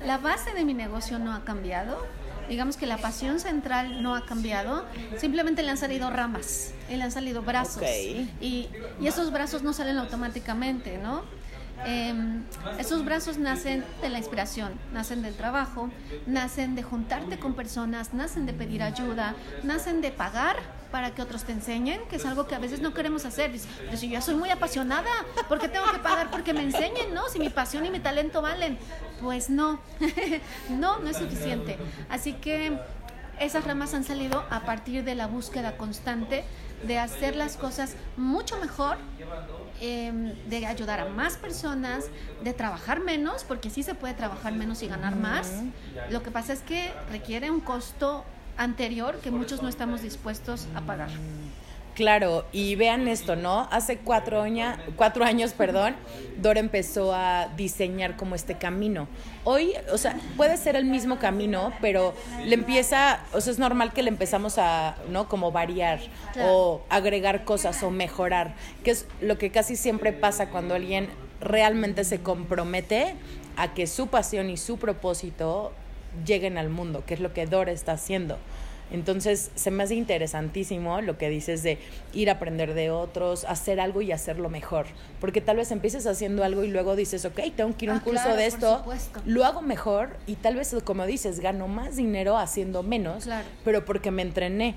la 0.05 0.17
base 0.17 0.53
de 0.53 0.65
mi 0.65 0.73
negocio 0.73 1.19
no 1.19 1.33
ha 1.33 1.43
cambiado 1.43 2.05
digamos 2.49 2.77
que 2.77 2.85
la 2.85 2.97
pasión 2.97 3.39
central 3.39 4.01
no 4.03 4.15
ha 4.15 4.25
cambiado, 4.25 4.85
simplemente 5.17 5.63
le 5.63 5.71
han 5.71 5.77
salido 5.77 6.09
ramas, 6.09 6.73
le 6.89 7.01
han 7.01 7.11
salido 7.11 7.41
brazos. 7.41 7.83
Y, 7.83 8.29
y, 8.41 8.69
esos 9.07 9.31
brazos 9.31 9.63
no 9.63 9.73
salen 9.73 9.97
automáticamente, 9.97 10.97
¿no? 10.97 11.23
Em, 11.83 12.43
esos 12.79 13.03
brazos 13.03 13.37
nacen 13.37 13.83
de 14.01 14.09
la 14.09 14.17
inspiración, 14.17 14.73
nacen 14.93 15.21
del 15.21 15.35
trabajo, 15.35 15.89
nacen 16.25 16.75
de 16.75 16.83
juntarte 16.83 17.37
con 17.37 17.53
personas, 17.53 18.13
nacen 18.13 18.45
de 18.45 18.53
pedir 18.53 18.81
ayuda, 18.81 19.35
nacen 19.63 20.01
de 20.01 20.11
pagar 20.11 20.57
para 20.91 21.13
que 21.13 21.21
otros 21.21 21.43
te 21.43 21.51
enseñen, 21.51 21.99
que 22.09 22.15
es 22.15 22.25
algo 22.25 22.47
que 22.47 22.55
a 22.55 22.59
veces 22.59 22.79
no 22.79 22.93
queremos 22.93 23.25
hacer. 23.25 23.51
Pero 23.85 23.97
si 23.97 24.09
yo 24.09 24.21
soy 24.21 24.35
muy 24.35 24.49
apasionada, 24.49 25.09
¿por 25.49 25.59
qué 25.59 25.67
tengo 25.67 25.91
que 25.91 25.99
pagar 25.99 26.31
porque 26.31 26.53
me 26.53 26.61
enseñen, 26.61 27.13
no? 27.13 27.27
Si 27.27 27.37
mi 27.37 27.49
pasión 27.49 27.85
y 27.85 27.91
mi 27.91 27.99
talento 27.99 28.41
valen. 28.41 28.77
Pues 29.21 29.49
no, 29.49 29.81
no, 30.69 30.99
no 30.99 31.09
es 31.09 31.17
suficiente. 31.17 31.77
Así 32.09 32.33
que 32.33 32.79
esas 33.39 33.65
ramas 33.65 33.93
han 33.93 34.03
salido 34.03 34.43
a 34.49 34.61
partir 34.61 35.03
de 35.03 35.15
la 35.15 35.27
búsqueda 35.27 35.77
constante 35.77 36.43
de 36.83 36.99
hacer 36.99 37.35
las 37.35 37.57
cosas 37.57 37.95
mucho 38.17 38.57
mejor, 38.57 38.97
em, 39.81 40.33
de 40.47 40.65
ayudar 40.65 40.99
a 40.99 41.05
más 41.05 41.37
personas, 41.37 42.05
de 42.43 42.53
trabajar 42.53 42.99
menos, 42.99 43.43
porque 43.43 43.69
sí 43.69 43.83
se 43.83 43.95
puede 43.95 44.13
trabajar 44.13 44.53
menos 44.53 44.83
y 44.83 44.87
ganar 44.87 45.15
más. 45.15 45.51
Lo 46.09 46.21
que 46.21 46.31
pasa 46.31 46.53
es 46.53 46.61
que 46.61 46.93
requiere 47.09 47.49
un 47.51 47.59
costo 47.61 48.23
anterior 48.57 49.19
que 49.19 49.31
muchos 49.31 49.61
no 49.61 49.69
estamos 49.69 50.01
dispuestos 50.01 50.67
a 50.75 50.81
pagar. 50.81 51.09
Claro, 51.95 52.45
y 52.51 52.75
vean 52.75 53.07
esto, 53.07 53.37
¿no? 53.37 53.69
Hace 53.71 53.99
cuatro, 53.99 54.43
cuatro 54.97 55.23
años, 55.23 55.53
perdón, 55.53 55.95
Dora 56.37 56.59
empezó 56.59 57.13
a 57.13 57.47
diseñar 57.55 58.17
como 58.17 58.35
este 58.35 58.55
camino. 58.55 59.07
Hoy, 59.45 59.71
o 59.93 59.97
sea, 59.97 60.17
puede 60.35 60.57
ser 60.57 60.75
el 60.75 60.83
mismo 60.83 61.19
camino, 61.19 61.71
pero 61.79 62.13
le 62.43 62.55
empieza, 62.55 63.21
o 63.31 63.39
sea, 63.39 63.53
es 63.53 63.59
normal 63.59 63.93
que 63.93 64.03
le 64.03 64.09
empezamos 64.09 64.57
a, 64.57 64.97
¿no? 65.09 65.29
Como 65.29 65.53
variar 65.53 66.01
o 66.43 66.81
agregar 66.89 67.45
cosas 67.45 67.81
o 67.81 67.91
mejorar, 67.91 68.55
que 68.83 68.91
es 68.91 69.07
lo 69.21 69.37
que 69.37 69.49
casi 69.49 69.77
siempre 69.77 70.11
pasa 70.11 70.49
cuando 70.49 70.75
alguien 70.75 71.07
realmente 71.39 72.03
se 72.03 72.19
compromete 72.19 73.15
a 73.55 73.73
que 73.73 73.87
su 73.87 74.07
pasión 74.07 74.49
y 74.49 74.57
su 74.57 74.77
propósito 74.77 75.71
lleguen 76.25 76.57
al 76.57 76.69
mundo, 76.69 77.03
que 77.05 77.13
es 77.13 77.21
lo 77.21 77.31
que 77.33 77.45
Dora 77.45 77.71
está 77.71 77.93
haciendo. 77.93 78.37
Entonces, 78.91 79.51
se 79.55 79.71
me 79.71 79.83
hace 79.83 79.95
interesantísimo 79.95 81.01
lo 81.01 81.17
que 81.17 81.29
dices 81.29 81.63
de 81.63 81.79
ir 82.13 82.29
a 82.29 82.33
aprender 82.33 82.73
de 82.73 82.91
otros, 82.91 83.43
hacer 83.45 83.79
algo 83.79 84.01
y 84.01 84.11
hacerlo 84.11 84.49
mejor. 84.49 84.85
Porque 85.19 85.41
tal 85.41 85.57
vez 85.57 85.71
empieces 85.71 86.05
haciendo 86.05 86.43
algo 86.43 86.63
y 86.63 86.67
luego 86.67 86.95
dices, 86.95 87.25
ok, 87.25 87.39
tengo 87.55 87.75
que 87.75 87.85
ir 87.85 87.91
a 87.91 87.93
un 87.93 87.99
ah, 87.99 88.03
curso 88.03 88.35
de 88.35 88.45
esto, 88.45 88.85
lo 89.25 89.43
hago 89.45 89.61
mejor 89.61 90.17
y 90.27 90.35
tal 90.35 90.55
vez, 90.55 90.75
como 90.83 91.05
dices, 91.05 91.39
gano 91.39 91.67
más 91.67 91.95
dinero 91.95 92.37
haciendo 92.37 92.83
menos, 92.83 93.27
pero 93.63 93.85
porque 93.85 94.11
me 94.11 94.21
entrené. 94.21 94.75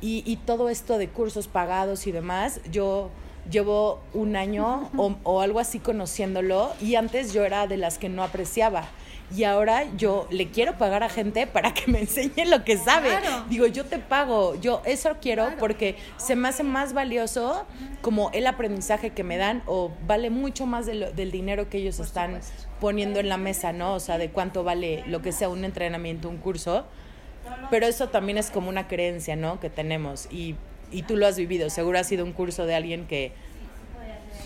Y, 0.00 0.22
y 0.26 0.36
todo 0.36 0.68
esto 0.68 0.98
de 0.98 1.08
cursos 1.08 1.48
pagados 1.48 2.06
y 2.06 2.12
demás, 2.12 2.60
yo 2.70 3.10
llevo 3.50 4.00
un 4.12 4.36
año 4.36 4.90
o, 4.96 5.16
o, 5.22 5.40
algo 5.40 5.60
así 5.60 5.78
conociéndolo 5.78 6.72
y 6.80 6.96
antes 6.96 7.32
yo 7.32 7.44
era 7.44 7.66
de 7.66 7.76
las 7.76 7.98
que 7.98 8.08
no 8.08 8.22
apreciaba 8.22 8.88
y 9.36 9.44
ahora 9.44 9.84
yo 9.96 10.26
le 10.30 10.48
quiero 10.50 10.76
pagar 10.76 11.02
a 11.02 11.08
gente 11.08 11.46
para 11.46 11.72
que 11.74 11.90
me 11.90 12.00
enseñe 12.00 12.44
lo 12.46 12.64
que 12.64 12.76
sabe. 12.76 13.10
Digo, 13.48 13.66
yo 13.66 13.84
te 13.84 13.98
pago, 13.98 14.54
yo 14.60 14.82
eso 14.84 15.16
quiero 15.20 15.48
porque 15.58 15.96
se 16.16 16.36
me 16.36 16.48
hace 16.48 16.62
más 16.62 16.92
valioso 16.92 17.66
como 18.02 18.30
el 18.32 18.46
aprendizaje 18.46 19.10
que 19.10 19.24
me 19.24 19.36
dan 19.36 19.62
o 19.66 19.90
vale 20.06 20.30
mucho 20.30 20.66
más 20.66 20.86
del 20.86 21.30
dinero 21.30 21.68
que 21.68 21.78
ellos 21.78 21.98
están 22.00 22.40
poniendo 22.80 23.18
en 23.18 23.28
la 23.28 23.38
mesa, 23.38 23.72
¿no? 23.72 23.94
O 23.94 24.00
sea, 24.00 24.18
de 24.18 24.30
cuánto 24.30 24.62
vale 24.62 25.04
lo 25.06 25.22
que 25.22 25.32
sea 25.32 25.48
un 25.48 25.64
entrenamiento, 25.64 26.28
un 26.28 26.38
curso. 26.38 26.84
Pero 27.70 27.86
eso 27.86 28.08
también 28.08 28.38
es 28.38 28.50
como 28.50 28.68
una 28.68 28.88
creencia, 28.88 29.36
¿no? 29.36 29.60
Que 29.60 29.68
tenemos 29.68 30.28
y, 30.30 30.56
y 30.90 31.02
tú 31.02 31.16
lo 31.16 31.26
has 31.26 31.36
vivido. 31.36 31.70
Seguro 31.70 31.98
ha 31.98 32.04
sido 32.04 32.24
un 32.24 32.32
curso 32.32 32.66
de 32.66 32.74
alguien 32.74 33.06
que 33.06 33.32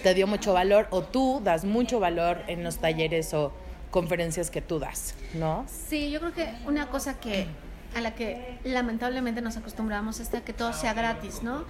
te 0.03 0.15
dio 0.15 0.27
mucho 0.27 0.53
valor 0.53 0.87
o 0.91 1.03
tú 1.03 1.41
das 1.43 1.65
mucho 1.65 2.01
valor 2.01 2.43
en 2.47 2.63
los 2.65 2.79
talleres 2.79 3.35
o 3.35 3.53
conferencias 3.91 4.51
que 4.51 4.61
tú 4.61 4.79
das, 4.79 5.15
¿no? 5.35 5.65
Sí, 5.89 6.11
yo 6.11 6.21
creo 6.21 6.33
que 6.33 6.55
una 6.67 6.89
cosa 6.89 7.19
que 7.21 7.47
a 7.95 8.01
la 8.01 8.15
que 8.15 8.59
lamentablemente 8.65 9.41
nos 9.41 9.57
acostumbramos 9.57 10.21
es 10.21 10.29
que 10.29 10.53
todo 10.53 10.73
sea 10.73 10.93
gratis, 10.95 11.43
¿no? 11.43 11.65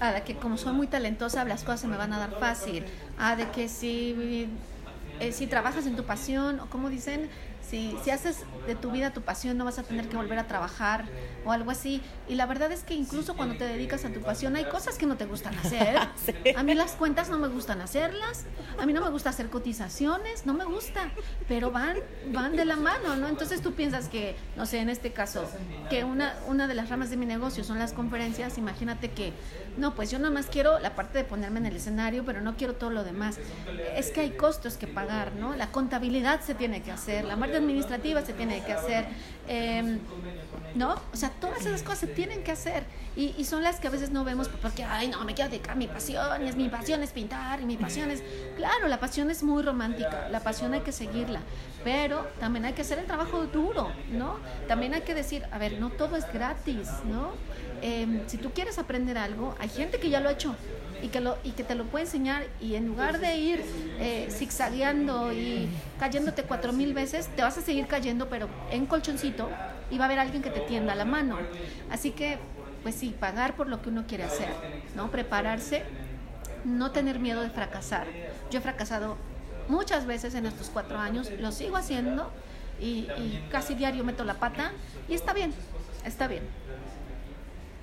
A 0.00 0.12
la 0.12 0.24
que 0.24 0.36
como 0.36 0.58
soy 0.58 0.74
muy 0.74 0.86
talentosa 0.86 1.44
las 1.44 1.62
cosas 1.62 1.80
se 1.80 1.88
me 1.88 1.96
van 1.96 2.12
a 2.12 2.18
dar 2.18 2.38
fácil, 2.38 2.84
a 3.18 3.34
de 3.34 3.48
que 3.50 3.68
si, 3.68 4.48
eh, 5.20 5.32
si 5.32 5.46
trabajas 5.46 5.86
en 5.86 5.96
tu 5.96 6.04
pasión 6.04 6.60
o 6.60 6.66
como 6.66 6.90
dicen, 6.90 7.30
si, 7.68 7.96
si 8.04 8.10
haces 8.10 8.44
de 8.66 8.74
tu 8.74 8.90
vida 8.90 9.12
tu 9.12 9.22
pasión, 9.22 9.56
no 9.56 9.64
vas 9.64 9.78
a 9.78 9.82
tener 9.82 10.08
que 10.08 10.16
volver 10.16 10.38
a 10.38 10.46
trabajar 10.46 11.04
o 11.44 11.52
algo 11.52 11.70
así. 11.70 12.02
Y 12.28 12.34
la 12.34 12.46
verdad 12.46 12.70
es 12.72 12.82
que 12.82 12.94
incluso 12.94 13.36
cuando 13.36 13.56
te 13.56 13.64
dedicas 13.64 14.04
a 14.04 14.10
tu 14.10 14.20
pasión, 14.20 14.56
hay 14.56 14.64
cosas 14.64 14.98
que 14.98 15.06
no 15.06 15.16
te 15.16 15.24
gustan 15.24 15.56
hacer. 15.58 15.96
A 16.56 16.62
mí 16.62 16.74
las 16.74 16.92
cuentas 16.92 17.28
no 17.28 17.38
me 17.38 17.48
gustan 17.48 17.80
hacerlas, 17.80 18.44
a 18.78 18.86
mí 18.86 18.92
no 18.92 19.00
me 19.02 19.10
gusta 19.10 19.30
hacer 19.30 19.48
cotizaciones, 19.48 20.46
no 20.46 20.54
me 20.54 20.64
gusta, 20.64 21.10
pero 21.48 21.70
van, 21.70 21.96
van 22.32 22.56
de 22.56 22.64
la 22.64 22.76
mano, 22.76 23.16
¿no? 23.16 23.28
Entonces 23.28 23.60
tú 23.60 23.74
piensas 23.74 24.08
que, 24.08 24.36
no 24.56 24.66
sé, 24.66 24.78
en 24.78 24.88
este 24.88 25.12
caso, 25.12 25.44
que 25.90 26.04
una, 26.04 26.34
una 26.46 26.66
de 26.68 26.74
las 26.74 26.88
ramas 26.88 27.10
de 27.10 27.16
mi 27.16 27.26
negocio 27.26 27.64
son 27.64 27.78
las 27.78 27.92
conferencias, 27.92 28.58
imagínate 28.58 29.10
que, 29.10 29.32
no, 29.76 29.94
pues 29.94 30.10
yo 30.10 30.18
nada 30.18 30.30
más 30.30 30.46
quiero 30.46 30.78
la 30.78 30.94
parte 30.94 31.18
de 31.18 31.24
ponerme 31.24 31.58
en 31.60 31.66
el 31.66 31.76
escenario, 31.76 32.24
pero 32.24 32.40
no 32.40 32.56
quiero 32.56 32.74
todo 32.74 32.90
lo 32.90 33.04
demás. 33.04 33.38
Es 33.94 34.10
que 34.10 34.20
hay 34.20 34.30
costos 34.30 34.76
que 34.76 34.86
pagar, 34.86 35.34
¿no? 35.34 35.54
La 35.54 35.70
contabilidad 35.70 36.40
se 36.40 36.54
tiene 36.54 36.82
que 36.82 36.92
hacer, 36.92 37.24
la 37.24 37.36
marca 37.36 37.55
administrativa 37.56 38.22
se 38.22 38.32
tiene 38.32 38.62
que 38.64 38.72
hacer, 38.72 39.06
em, 39.48 39.98
¿no? 40.74 40.94
O 41.12 41.16
sea, 41.16 41.30
todas 41.30 41.60
esas 41.60 41.82
cosas 41.82 42.00
se 42.00 42.06
tienen 42.08 42.42
que 42.42 42.52
hacer 42.52 42.84
y, 43.16 43.34
y, 43.38 43.44
son 43.44 43.62
las 43.62 43.80
que 43.80 43.88
a 43.88 43.90
veces 43.90 44.10
no 44.10 44.24
vemos 44.24 44.48
porque, 44.48 44.84
ay, 44.84 45.08
no, 45.08 45.24
me 45.24 45.34
quiero 45.34 45.50
dedicar 45.50 45.76
mi 45.76 45.86
pasión, 45.86 46.42
es 46.42 46.56
mi 46.56 46.68
pasión 46.68 47.02
es 47.02 47.10
pintar, 47.10 47.60
y 47.60 47.64
mi 47.64 47.76
pasión 47.76 48.10
es, 48.10 48.22
claro, 48.56 48.88
la 48.88 49.00
pasión 49.00 49.30
es 49.30 49.42
muy 49.42 49.62
romántica, 49.62 50.28
la 50.30 50.40
pasión 50.40 50.74
hay 50.74 50.80
que 50.80 50.92
seguirla, 50.92 51.40
pero 51.86 52.26
también 52.40 52.64
hay 52.64 52.72
que 52.72 52.82
hacer 52.82 52.98
el 52.98 53.04
trabajo 53.04 53.46
duro, 53.46 53.92
¿no? 54.10 54.40
También 54.66 54.92
hay 54.92 55.02
que 55.02 55.14
decir, 55.14 55.44
a 55.52 55.58
ver, 55.58 55.78
no 55.78 55.90
todo 55.90 56.16
es 56.16 56.24
gratis, 56.32 56.88
¿no? 57.08 57.30
Em, 57.80 58.22
si 58.26 58.38
tú 58.38 58.50
quieres 58.50 58.80
aprender 58.80 59.16
algo, 59.16 59.54
hay 59.60 59.68
gente 59.68 60.00
que 60.00 60.10
ya 60.10 60.18
lo 60.18 60.28
ha 60.28 60.32
hecho 60.32 60.56
y 61.00 61.06
que, 61.10 61.20
lo, 61.20 61.38
y 61.44 61.52
que 61.52 61.62
te 61.62 61.76
lo 61.76 61.84
puede 61.84 62.06
enseñar 62.06 62.44
y 62.60 62.74
en 62.74 62.88
lugar 62.88 63.20
de 63.20 63.36
ir 63.36 63.64
eh, 64.00 64.26
zigzagueando 64.32 65.32
y 65.32 65.68
cayéndote 66.00 66.42
cuatro 66.42 66.72
mil 66.72 66.92
veces, 66.92 67.28
te 67.28 67.42
vas 67.42 67.56
a 67.56 67.60
seguir 67.60 67.86
cayendo, 67.86 68.28
pero 68.28 68.48
en 68.72 68.86
colchoncito 68.86 69.48
y 69.88 69.96
va 69.96 70.06
a 70.06 70.08
haber 70.08 70.18
alguien 70.18 70.42
que 70.42 70.50
te 70.50 70.62
tienda 70.62 70.96
la 70.96 71.04
mano. 71.04 71.38
Así 71.88 72.10
que, 72.10 72.38
pues 72.82 72.96
sí, 72.96 73.14
pagar 73.20 73.54
por 73.54 73.68
lo 73.68 73.80
que 73.80 73.90
uno 73.90 74.08
quiere 74.08 74.24
hacer, 74.24 74.48
¿no? 74.96 75.12
Prepararse, 75.12 75.84
no 76.64 76.90
tener 76.90 77.20
miedo 77.20 77.42
de 77.42 77.50
fracasar. 77.50 78.08
Yo 78.50 78.58
he 78.58 78.62
fracasado 78.62 79.18
muchas 79.68 80.06
veces 80.06 80.34
en 80.34 80.46
estos 80.46 80.70
cuatro 80.70 80.98
años, 80.98 81.30
lo 81.38 81.52
sigo 81.52 81.76
haciendo 81.76 82.30
y, 82.80 83.08
casi 83.50 83.74
diario 83.74 84.04
meto 84.04 84.24
la 84.24 84.34
pata 84.34 84.72
y 85.08 85.14
está 85.14 85.32
bien, 85.32 85.52
está 86.04 86.28
bien. 86.28 86.42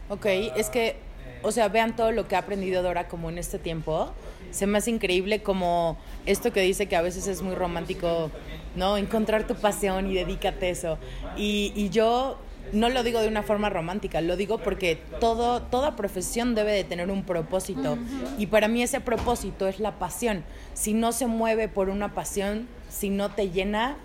Ok, 0.09 0.25
es 0.25 0.69
que 0.69 0.97
o 1.43 1.51
sea, 1.51 1.67
vean 1.67 1.95
todo 1.95 2.11
lo 2.11 2.27
que 2.27 2.35
ha 2.35 2.39
aprendido 2.39 2.81
Dora 2.81 3.07
como 3.07 3.29
en 3.29 3.37
este 3.37 3.59
tiempo. 3.59 4.11
Se 4.51 4.65
me 4.65 4.77
hace 4.77 4.91
increíble 4.91 5.43
como 5.43 5.97
esto 6.25 6.53
que 6.53 6.61
dice 6.61 6.87
que 6.87 6.95
a 6.95 7.01
veces 7.01 7.27
es 7.27 7.41
muy 7.41 7.53
romántico, 7.53 8.31
¿no? 8.75 8.97
Encontrar 8.97 9.45
tu 9.45 9.55
pasión 9.55 10.09
y 10.09 10.13
dedícate 10.13 10.67
a 10.67 10.69
eso. 10.69 10.97
Y, 11.35 11.73
y 11.75 11.89
yo 11.89 12.37
no 12.71 12.89
lo 12.89 13.03
digo 13.03 13.19
de 13.21 13.27
una 13.27 13.43
forma 13.43 13.69
romántica, 13.69 14.21
lo 14.21 14.35
digo 14.35 14.57
porque 14.57 14.99
todo, 15.19 15.61
toda 15.61 15.95
profesión 15.95 16.55
debe 16.55 16.71
de 16.71 16.83
tener 16.83 17.11
un 17.11 17.23
propósito. 17.23 17.97
Y 18.37 18.47
para 18.47 18.67
mí 18.67 18.81
ese 18.81 19.01
propósito 19.01 19.67
es 19.67 19.79
la 19.79 19.99
pasión. 19.99 20.43
Si 20.73 20.93
no 20.93 21.11
se 21.11 21.27
mueve 21.27 21.67
por 21.67 21.89
una 21.89 22.13
pasión, 22.13 22.67
si 22.89 23.09
no 23.09 23.31
te 23.31 23.49
llena, 23.49 23.97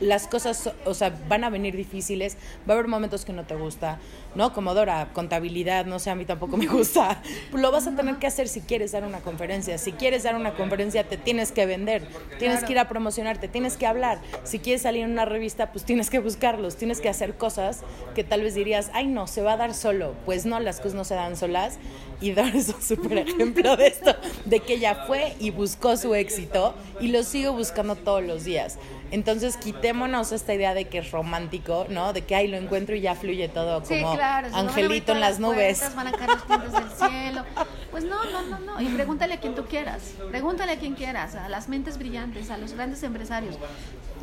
las 0.00 0.26
cosas, 0.26 0.70
o 0.84 0.94
sea, 0.94 1.12
van 1.28 1.44
a 1.44 1.50
venir 1.50 1.76
difíciles, 1.76 2.36
va 2.68 2.74
a 2.74 2.76
haber 2.76 2.88
momentos 2.88 3.24
que 3.24 3.32
no 3.32 3.44
te 3.44 3.54
gusta, 3.54 3.98
¿no? 4.34 4.52
Como 4.52 4.74
Dora, 4.74 5.10
contabilidad, 5.12 5.86
no 5.86 5.98
sé, 5.98 6.10
a 6.10 6.14
mí 6.14 6.24
tampoco 6.24 6.56
me 6.56 6.66
gusta. 6.66 7.22
Lo 7.52 7.70
vas 7.70 7.86
a 7.86 7.94
tener 7.94 8.16
que 8.16 8.26
hacer 8.26 8.48
si 8.48 8.60
quieres 8.60 8.92
dar 8.92 9.04
una 9.04 9.20
conferencia. 9.20 9.78
Si 9.78 9.92
quieres 9.92 10.24
dar 10.24 10.34
una 10.36 10.54
conferencia, 10.54 11.04
te 11.04 11.16
tienes 11.16 11.52
que 11.52 11.66
vender, 11.66 12.06
tienes 12.38 12.64
que 12.64 12.72
ir 12.72 12.78
a 12.78 12.88
promocionarte, 12.88 13.48
tienes 13.48 13.76
que 13.76 13.86
hablar. 13.86 14.20
Si 14.42 14.58
quieres 14.58 14.82
salir 14.82 15.04
en 15.04 15.12
una 15.12 15.24
revista, 15.24 15.72
pues 15.72 15.84
tienes 15.84 16.10
que 16.10 16.18
buscarlos, 16.18 16.76
tienes 16.76 17.00
que 17.00 17.08
hacer 17.08 17.36
cosas 17.36 17.82
que 18.14 18.24
tal 18.24 18.42
vez 18.42 18.54
dirías, 18.54 18.90
ay, 18.92 19.06
no, 19.06 19.26
se 19.26 19.42
va 19.42 19.52
a 19.52 19.56
dar 19.56 19.74
solo. 19.74 20.14
Pues 20.24 20.46
no, 20.46 20.60
las 20.60 20.78
cosas 20.78 20.94
no 20.94 21.04
se 21.04 21.14
dan 21.14 21.36
solas. 21.36 21.78
Y 22.20 22.32
Dora 22.32 22.52
es 22.54 22.68
un 22.68 22.82
súper 22.82 23.18
ejemplo 23.18 23.76
de 23.76 23.88
esto, 23.88 24.14
de 24.44 24.60
que 24.60 24.74
ella 24.74 25.04
fue 25.06 25.34
y 25.40 25.50
buscó 25.50 25.96
su 25.96 26.14
éxito 26.14 26.74
y 27.00 27.08
lo 27.08 27.22
sigo 27.22 27.52
buscando 27.52 27.96
todos 27.96 28.22
los 28.22 28.44
días. 28.44 28.78
Entonces 29.14 29.56
quitémonos 29.56 30.32
esta 30.32 30.54
idea 30.54 30.74
de 30.74 30.86
que 30.86 30.98
es 30.98 31.12
romántico, 31.12 31.86
¿no? 31.88 32.12
De 32.12 32.22
que 32.22 32.34
ahí 32.34 32.48
lo 32.48 32.56
encuentro 32.56 32.96
y 32.96 33.00
ya 33.00 33.14
fluye 33.14 33.48
todo 33.48 33.80
como 33.80 34.18
angelito 34.52 35.12
en 35.12 35.20
las 35.20 35.38
nubes. 35.38 35.94
van 35.94 36.08
a 36.08 36.12
caer 36.12 36.30
los 36.30 36.72
del 36.72 36.90
cielo. 36.90 37.44
Pues 37.92 38.02
no, 38.02 38.24
no, 38.24 38.42
no, 38.42 38.58
no. 38.58 38.80
Y 38.80 38.86
pregúntale 38.86 39.34
a 39.34 39.36
quien 39.38 39.54
tú 39.54 39.66
quieras. 39.66 40.14
Pregúntale 40.30 40.72
a 40.72 40.78
quien 40.80 40.94
quieras, 40.96 41.36
a 41.36 41.48
las 41.48 41.68
mentes 41.68 41.96
brillantes, 41.96 42.50
a 42.50 42.58
los 42.58 42.72
grandes 42.72 43.04
empresarios. 43.04 43.56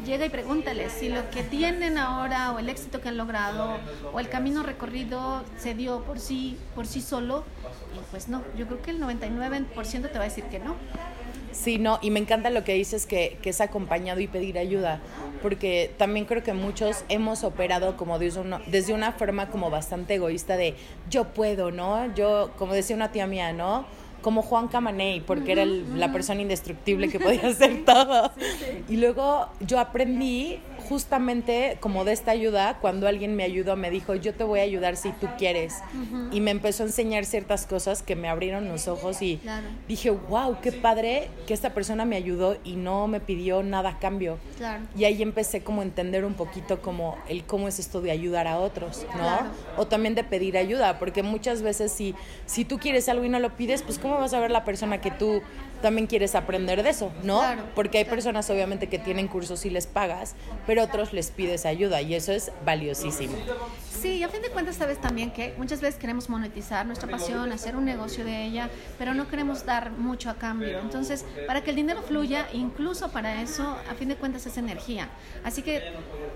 Llega 0.06 0.25
y 0.25 0.30
pregúntale 0.30 0.89
si 0.89 1.08
lo 1.08 1.30
que 1.30 1.43
tienen 1.43 1.97
ahora 1.97 2.51
o 2.51 2.60
el 2.60 2.67
éxito 2.67 2.99
que 2.99 3.08
han 3.08 3.15
logrado 3.15 3.77
o 4.12 4.19
el 4.19 4.27
camino 4.27 4.62
recorrido 4.62 5.45
se 5.58 5.73
dio 5.73 6.04
por 6.04 6.19
sí, 6.19 6.58
por 6.75 6.86
sí 6.86 7.01
solo. 7.01 7.45
Y 7.95 7.99
pues 8.12 8.27
no, 8.27 8.43
yo 8.58 8.67
creo 8.67 8.82
que 8.82 8.91
el 8.91 9.01
99% 9.01 10.12
te 10.12 10.17
va 10.17 10.25
a 10.25 10.27
decir 10.27 10.43
que 10.45 10.60
no. 10.60 10.75
Sí, 11.51 11.77
no, 11.77 11.99
y 12.01 12.11
me 12.11 12.19
encanta 12.19 12.49
lo 12.49 12.63
que 12.63 12.73
dices 12.73 13.05
que, 13.05 13.37
que 13.41 13.49
es 13.49 13.61
acompañado 13.61 14.19
y 14.19 14.27
pedir 14.27 14.57
ayuda, 14.57 15.01
porque 15.41 15.91
también 15.97 16.25
creo 16.25 16.43
que 16.43 16.53
muchos 16.53 17.03
hemos 17.09 17.43
operado 17.43 17.97
como 17.97 18.19
desde 18.19 18.39
una, 18.39 18.61
desde 18.67 18.93
una 18.93 19.11
forma 19.11 19.49
como 19.49 19.69
bastante 19.69 20.15
egoísta 20.15 20.57
de 20.57 20.75
yo 21.09 21.25
puedo, 21.25 21.71
¿no? 21.71 22.13
Yo, 22.15 22.51
como 22.57 22.73
decía 22.73 22.95
una 22.95 23.11
tía 23.11 23.27
mía, 23.27 23.53
¿no? 23.53 23.85
Como 24.21 24.41
Juan 24.41 24.67
Camaney, 24.67 25.21
porque 25.21 25.51
era 25.51 25.65
la 25.65 26.12
persona 26.12 26.41
indestructible 26.41 27.10
que 27.10 27.19
podía 27.19 27.47
hacer 27.47 27.86
todo. 27.86 28.31
Y 28.89 28.97
luego 28.97 29.47
yo 29.60 29.79
aprendí 29.79 30.60
justamente 30.88 31.77
como 31.79 32.03
de 32.03 32.12
esta 32.12 32.31
ayuda, 32.31 32.77
cuando 32.81 33.07
alguien 33.07 33.36
me 33.36 33.43
ayudó, 33.43 33.75
me 33.75 33.89
dijo, 33.89 34.15
yo 34.15 34.34
te 34.34 34.43
voy 34.43 34.60
a 34.60 34.63
ayudar 34.63 34.97
si 34.97 35.12
tú 35.13 35.27
quieres. 35.38 35.75
Y 36.31 36.41
me 36.41 36.51
empezó 36.51 36.84
a 36.84 36.88
enseñar 36.88 37.25
ciertas 37.25 37.65
cosas 37.65 38.03
que 38.03 38.15
me 38.15 38.27
abrieron 38.27 38.67
los 38.67 38.88
ojos 38.88 39.21
y 39.21 39.39
dije, 39.88 40.10
wow, 40.10 40.57
qué 40.62 40.71
padre 40.71 41.29
que 41.47 41.53
esta 41.53 41.73
persona 41.73 42.05
me 42.05 42.15
ayudó 42.15 42.57
y 42.63 42.75
no 42.75 43.07
me 43.07 43.19
pidió 43.19 43.63
nada 43.63 43.89
a 43.91 43.99
cambio. 43.99 44.38
Y 44.97 45.05
ahí 45.05 45.21
empecé 45.21 45.63
como 45.63 45.81
a 45.81 45.84
entender 45.84 46.25
un 46.25 46.34
poquito 46.34 46.81
como 46.81 47.17
el 47.27 47.43
cómo 47.45 47.67
es 47.67 47.79
esto 47.79 48.01
de 48.01 48.12
ayudar 48.12 48.47
a 48.47 48.60
otros, 48.60 49.05
¿no? 49.17 49.81
O 49.81 49.88
también 49.88 50.15
de 50.15 50.23
pedir 50.23 50.57
ayuda, 50.57 50.99
porque 50.99 51.23
muchas 51.23 51.62
veces 51.62 51.91
si, 51.91 52.15
si 52.45 52.65
tú 52.65 52.79
quieres 52.79 53.07
algo 53.10 53.23
y 53.23 53.29
no 53.29 53.39
lo 53.39 53.55
pides, 53.55 53.81
pues 53.84 53.97
¿cómo 53.99 54.11
vas 54.17 54.34
a 54.34 54.39
ver 54.39 54.52
la 54.52 54.63
persona 54.63 55.02
que 55.02 55.12
tú 55.12 55.41
también 55.82 56.08
quieres 56.08 56.36
aprender 56.36 56.84
de 56.84 56.89
eso, 56.89 57.12
¿no? 57.24 57.41
Porque 57.76 57.97
hay 57.97 58.06
personas 58.06 58.50
obviamente 58.50 58.88
que 58.88 59.00
tienen 59.00 59.28
cursos 59.28 59.65
y 59.65 59.69
les 59.69 59.88
pagas, 59.88 60.36
pero 60.67 60.84
otros 60.84 61.12
les 61.12 61.32
pides 61.32 61.65
ayuda 61.65 62.02
y 62.02 62.13
eso 62.13 62.32
es 62.32 62.52
valiosísimo. 62.65 63.36
Sí, 63.89 64.17
y 64.17 64.24
a 64.24 64.30
fin 64.30 64.41
de 64.41 64.50
cuentas 64.50 64.78
sabes 64.78 65.00
también 65.00 65.32
que 65.32 65.54
muchas 65.58 65.82
veces 65.82 66.00
queremos 66.00 66.30
monetizar 66.30 66.86
nuestra 66.86 67.08
pasión, 67.08 67.52
hacer 67.52 67.76
un 67.76 67.86
negocio 67.86 68.26
de 68.26 68.45
ella, 68.45 68.69
pero 68.97 69.13
no 69.13 69.28
queremos 69.28 69.65
dar 69.65 69.91
mucho 69.91 70.30
a 70.30 70.36
cambio. 70.36 70.80
Entonces, 70.80 71.26
para 71.45 71.62
que 71.62 71.69
el 71.69 71.76
dinero 71.76 72.02
fluya, 72.02 72.47
incluso 72.54 73.10
para 73.12 73.41
eso, 73.41 73.78
a 73.89 73.93
fin 73.93 74.10
de 74.10 74.15
cuentas 74.15 74.45
es 74.47 74.58
energía. 74.58 75.10
Así 75.43 75.62
que 75.62 75.84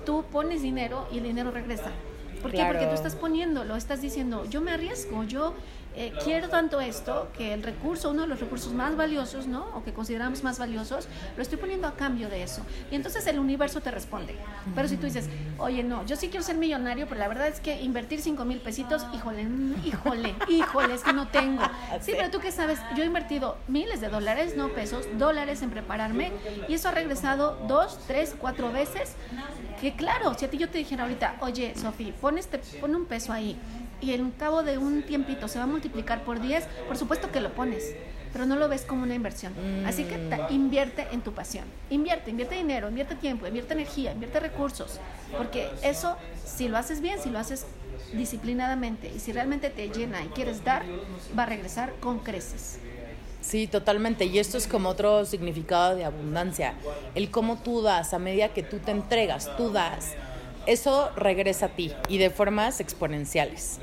tú 0.06 0.26
pones 0.32 0.62
dinero 0.62 1.08
y 1.12 1.18
el 1.18 1.24
dinero 1.24 1.50
regresa. 1.50 1.92
¿Por 2.42 2.52
qué? 2.52 2.64
Porque 2.66 2.86
tú 2.86 2.94
estás 2.94 3.16
poniéndolo, 3.16 3.76
estás 3.76 4.02
diciendo, 4.02 4.46
yo 4.46 4.62
me 4.62 4.72
arriesgo, 4.72 5.24
yo 5.24 5.56
eh, 5.98 6.12
quiero 6.24 6.50
tanto 6.50 6.82
esto 6.82 7.30
que 7.38 7.54
el 7.54 7.64
recurso, 7.64 8.10
uno 8.10 8.24
de 8.24 8.28
los 8.28 8.40
recursos 8.40 8.74
más 8.74 8.98
valiosos, 8.98 9.48
¿no? 9.48 9.66
O 9.76 9.84
que 9.84 9.94
consideramos 9.94 10.44
más 10.44 10.60
valiosos, 10.60 11.08
lo 11.38 11.42
estoy 11.42 11.58
poniendo 11.58 11.88
a 11.88 11.96
cambio 11.96 12.30
de 12.30 12.44
eso. 12.44 12.62
Y 12.92 12.96
entonces 12.96 13.26
el 13.28 13.40
universo 13.40 13.82
te 13.82 13.92
responde. 13.92 14.36
Pero 14.76 14.88
si 14.88 14.98
tú 14.98 15.06
dices, 15.06 15.30
oye, 15.58 15.84
no, 15.84 16.06
yo 16.06 16.16
sí 16.16 16.28
quiero 16.28 16.44
ser 16.44 16.58
millonario, 16.58 17.08
pero 17.08 17.20
la 17.20 17.28
verdad 17.28 17.48
es 17.48 17.60
que 17.60 17.82
invertir 17.82 18.22
5 18.22 18.44
mil 18.44 18.60
pesitos, 18.60 19.06
híjole, 19.14 19.48
híjole, 19.86 20.36
híjole, 20.50 20.94
es 20.94 21.04
que 21.04 21.14
no 21.14 21.28
tengo. 21.28 21.64
Sí, 22.02 22.12
pero 22.16 22.30
tú 22.30 22.40
qué 22.40 22.52
sabes, 22.52 22.80
yo 22.96 23.04
he 23.04 23.06
invertido 23.06 23.58
miles 23.68 24.02
de 24.02 24.10
dólares, 24.10 24.56
no 24.58 24.70
pesos, 24.70 25.06
dólares 25.18 25.62
en 25.62 25.70
prepararme 25.70 26.32
y 26.68 26.74
eso 26.74 26.90
ha 26.90 26.92
regresado 26.92 27.58
dos, 27.68 27.98
tres, 28.06 28.36
cuatro 28.38 28.72
veces. 28.72 29.14
Que 29.80 29.96
claro, 29.96 30.34
si 30.34 30.46
a 30.46 30.50
ti 30.50 30.58
yo 30.58 30.70
te 30.70 30.78
dijera 30.78 31.04
ahorita, 31.04 31.36
oye, 31.42 31.74
Sofi, 31.76 32.12
pon, 32.12 32.38
este, 32.38 32.60
pon 32.80 32.96
un 32.96 33.06
peso 33.06 33.34
ahí 33.34 33.58
y 34.02 34.14
en 34.14 34.32
cabo 34.32 34.64
de 34.64 34.78
un 34.78 35.04
tiempito 35.04 35.48
se 35.48 35.58
va 35.58 35.66
a 35.66 35.68
multiplicar 35.68 36.24
por 36.24 36.42
10, 36.42 36.66
por 36.88 36.98
supuesto 36.98 37.32
que 37.32 37.42
lo 37.42 37.54
pones, 37.54 37.96
pero 38.34 38.46
no 38.46 38.56
lo 38.56 38.68
ves 38.68 38.82
como 38.82 39.04
una 39.04 39.16
inversión. 39.16 39.54
Así 39.86 40.04
que 40.04 40.20
invierte 40.50 41.08
en 41.12 41.22
tu 41.22 41.34
pasión. 41.34 41.66
Invierte, 41.90 42.32
invierte 42.32 42.56
dinero, 42.56 42.90
invierte 42.90 43.16
tiempo, 43.16 43.48
invierte 43.48 43.74
energía, 43.74 44.12
invierte 44.12 44.40
recursos, 44.40 45.00
porque 45.38 45.70
eso, 45.82 46.18
si 46.46 46.68
lo 46.68 46.78
haces 46.78 47.02
bien, 47.02 47.20
si 47.22 47.30
lo 47.30 47.40
haces 47.40 47.66
disciplinadamente 48.14 49.12
y 49.14 49.20
si 49.20 49.32
realmente 49.32 49.70
te 49.70 49.90
llena 49.90 50.24
y 50.24 50.28
quieres 50.28 50.64
dar, 50.64 50.84
va 51.38 51.44
a 51.44 51.46
regresar 51.46 51.94
con 52.00 52.20
creces. 52.20 52.80
Sí, 53.42 53.68
totalmente. 53.68 54.26
Y 54.26 54.40
esto 54.40 54.58
es 54.58 54.68
como 54.68 54.90
otro 54.90 55.24
significado 55.26 55.96
de 55.96 56.04
abundancia. 56.04 56.74
El 57.14 57.30
cómo 57.30 57.58
tú 57.62 57.84
das, 57.84 58.14
a 58.14 58.20
medida 58.20 58.50
que 58.50 58.64
tú 58.64 58.80
te 58.80 58.92
entregas, 58.92 59.56
tú 59.56 59.72
das 59.72 60.14
eso 60.67 61.12
regresa 61.15 61.67
a 61.67 61.69
ti 61.69 61.93
y 62.08 62.17
de 62.17 62.30
formas 62.30 62.80
exponenciales. 62.80 63.80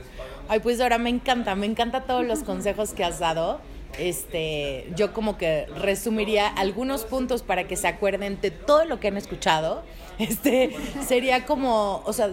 Ay, 0.48 0.60
pues 0.60 0.80
ahora 0.80 0.98
me 0.98 1.10
encanta, 1.10 1.54
me 1.54 1.66
encanta 1.66 2.02
todos 2.02 2.24
los 2.26 2.42
consejos 2.42 2.92
que 2.92 3.04
has 3.04 3.18
dado. 3.18 3.60
Este, 3.98 4.90
yo 4.96 5.12
como 5.12 5.36
que 5.36 5.66
resumiría 5.76 6.48
algunos 6.48 7.04
puntos 7.04 7.42
para 7.42 7.68
que 7.68 7.76
se 7.76 7.88
acuerden 7.88 8.40
de 8.40 8.50
todo 8.50 8.84
lo 8.84 9.00
que 9.00 9.08
han 9.08 9.16
escuchado. 9.16 9.82
Este, 10.18 10.76
sería 11.06 11.46
como, 11.46 12.02
o 12.04 12.12
sea, 12.12 12.30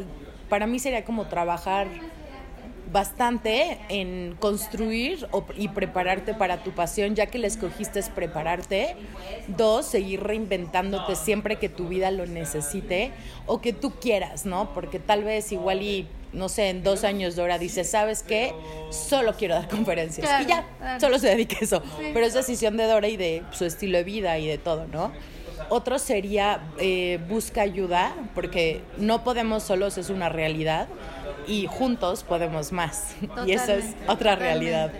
para 0.50 0.68
mí 0.68 0.80
sería 0.80 1.06
como 1.06 1.28
trabajar 1.28 1.88
bastante 2.92 3.78
en 3.90 4.36
construir 4.40 5.28
y 5.56 5.68
prepararte 5.70 6.34
para 6.34 6.64
tu 6.64 6.72
pasión, 6.72 7.16
ya 7.16 7.28
que 7.28 7.38
la 7.38 7.48
escogiste 7.48 8.00
es 8.00 8.10
prepararte. 8.10 8.96
Dos, 9.48 9.86
seguir 9.86 10.24
reinventándote 10.24 11.16
siempre 11.16 11.58
que 11.58 11.70
tu 11.70 11.88
vida 11.88 12.12
lo 12.12 12.26
necesite 12.26 13.12
o 13.46 13.62
que 13.62 13.74
tú 13.74 13.92
quieras, 14.00 14.46
¿no? 14.46 14.74
Porque 14.74 15.00
tal 15.00 15.24
vez 15.24 15.52
igual 15.52 15.82
y, 15.82 16.08
no 16.34 16.50
sé, 16.50 16.70
en 16.70 16.84
dos 16.84 17.04
años 17.04 17.36
Dora 17.36 17.58
dice, 17.58 17.84
¿sabes 17.84 18.24
qué? 18.24 18.54
Solo 18.90 19.34
quiero 19.34 19.56
dar 19.56 19.68
conferencias. 19.68 20.28
y 20.44 20.48
ya, 20.48 20.66
solo 21.00 21.20
se 21.20 21.28
dedica 21.30 21.58
a 21.62 21.64
eso. 21.64 21.84
Pero 22.14 22.26
es 22.26 22.34
decisión 22.34 22.78
de 22.78 22.86
Dora 22.86 23.08
y 23.08 23.18
de 23.18 23.44
su 23.52 23.66
estilo 23.66 23.98
de 23.98 24.04
vida 24.04 24.38
y 24.40 24.48
de 24.48 24.58
todo, 24.58 24.88
¿no? 24.88 25.12
Otro 25.70 26.00
sería 26.00 26.62
eh, 26.80 27.20
busca 27.28 27.62
ayuda, 27.62 28.16
porque 28.34 28.82
no 28.98 29.24
podemos 29.24 29.64
solos, 29.64 29.98
es 29.98 30.10
una 30.10 30.30
realidad 30.30 30.88
y 31.50 31.68
juntos 31.68 32.24
podemos 32.24 32.72
más. 32.72 33.16
y 33.46 33.52
eso 33.52 33.74
es 33.74 33.96
otra 34.08 34.36
realidad. 34.36 34.92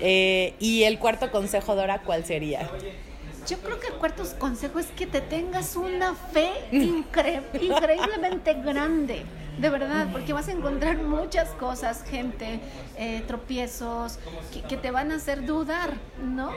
Eh, 0.00 0.54
y 0.58 0.82
el 0.82 0.98
cuarto 0.98 1.30
consejo, 1.30 1.76
Dora, 1.76 2.02
¿cuál 2.02 2.24
sería? 2.24 2.68
Yo 3.46 3.58
creo 3.58 3.78
que 3.78 3.88
el 3.88 3.94
cuarto 3.94 4.24
consejo 4.38 4.78
es 4.78 4.86
que 4.86 5.06
te 5.06 5.20
tengas 5.20 5.76
una 5.76 6.14
fe 6.14 6.50
increíblemente 6.72 8.54
grande 8.54 9.24
de 9.58 9.70
verdad, 9.70 10.08
porque 10.10 10.32
vas 10.32 10.48
a 10.48 10.52
encontrar 10.52 10.98
muchas 10.98 11.50
cosas, 11.50 12.02
gente, 12.02 12.60
eh, 12.96 13.22
tropiezos, 13.26 14.18
que, 14.68 14.76
te 14.76 14.90
van 14.90 15.12
a 15.12 15.16
hacer 15.16 15.46
dudar, 15.46 15.94
¿no? 16.22 16.50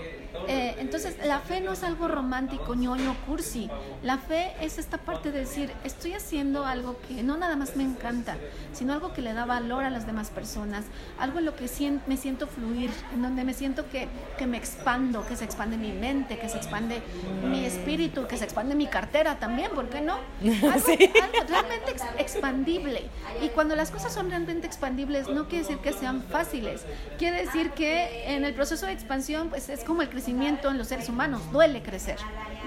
Eh, 0.48 0.76
entonces, 0.80 1.18
la 1.26 1.40
fe 1.40 1.62
no 1.62 1.74
es 1.74 1.84
algo 1.84 2.08
romántico, 2.08 2.76
ñoño, 2.76 3.16
cursi. 3.26 3.70
La 4.04 4.18
fe 4.18 4.54
es 4.62 4.78
esta 4.78 4.98
parte 4.98 5.32
de 5.32 5.40
decir, 5.40 5.72
estoy 5.84 6.14
haciendo 6.14 6.66
algo 6.66 6.98
que 7.08 7.24
no 7.24 7.38
nada 7.38 7.56
más 7.56 7.76
me 7.76 7.84
encanta, 7.84 8.38
sino 8.74 8.94
algo 8.94 9.14
que 9.14 9.22
le 9.22 9.34
da 9.34 9.46
valor 9.46 9.84
a 9.84 9.90
las 9.90 10.06
demás 10.06 10.30
personas, 10.30 10.86
algo 11.20 11.40
en 11.40 11.46
lo 11.46 11.56
que 11.56 11.68
me 12.08 12.18
siento 12.18 12.48
fluir, 12.48 12.90
en 13.14 13.22
donde 13.22 13.44
me 13.44 13.54
siento 13.54 13.90
que, 13.90 14.08
que 14.38 14.48
me 14.48 14.58
expando, 14.58 15.26
que 15.26 15.36
se 15.36 15.46
expande 15.46 15.78
mi 15.78 15.92
mente, 15.92 16.38
que 16.40 16.50
se 16.50 16.58
expande 16.58 17.02
mi 17.44 17.66
espíritu, 17.66 18.28
que 18.28 18.38
se 18.38 18.44
expande 18.44 18.76
mi 18.76 18.88
cartera 18.88 19.38
también, 19.40 19.72
¿por 19.72 19.90
qué 19.90 20.02
no? 20.02 20.16
Algo, 20.44 20.70
algo 20.70 21.48
realmente 21.48 21.96
expandible 22.18 23.04
y 23.42 23.50
cuando 23.50 23.76
las 23.76 23.92
cosas 23.92 24.14
son 24.14 24.30
realmente 24.30 24.68
expandibles, 24.68 25.28
no 25.28 25.48
quiere 25.48 25.64
decir 25.64 25.78
que 25.80 25.94
sean 25.94 26.24
fáciles. 26.24 26.86
Quiere 27.18 27.46
decir 27.46 27.72
que 27.72 28.34
en 28.34 28.46
el 28.46 28.54
proceso 28.54 28.86
de 28.86 28.94
expansión, 28.94 29.50
pues 29.50 29.70
es 29.70 29.84
como 29.84 30.02
el 30.02 30.10
crecimiento 30.10 30.27
en 30.72 30.78
los 30.78 30.88
seres 30.88 31.10
humanos. 31.10 31.42
Duele 31.52 31.82
crecer, 31.82 32.18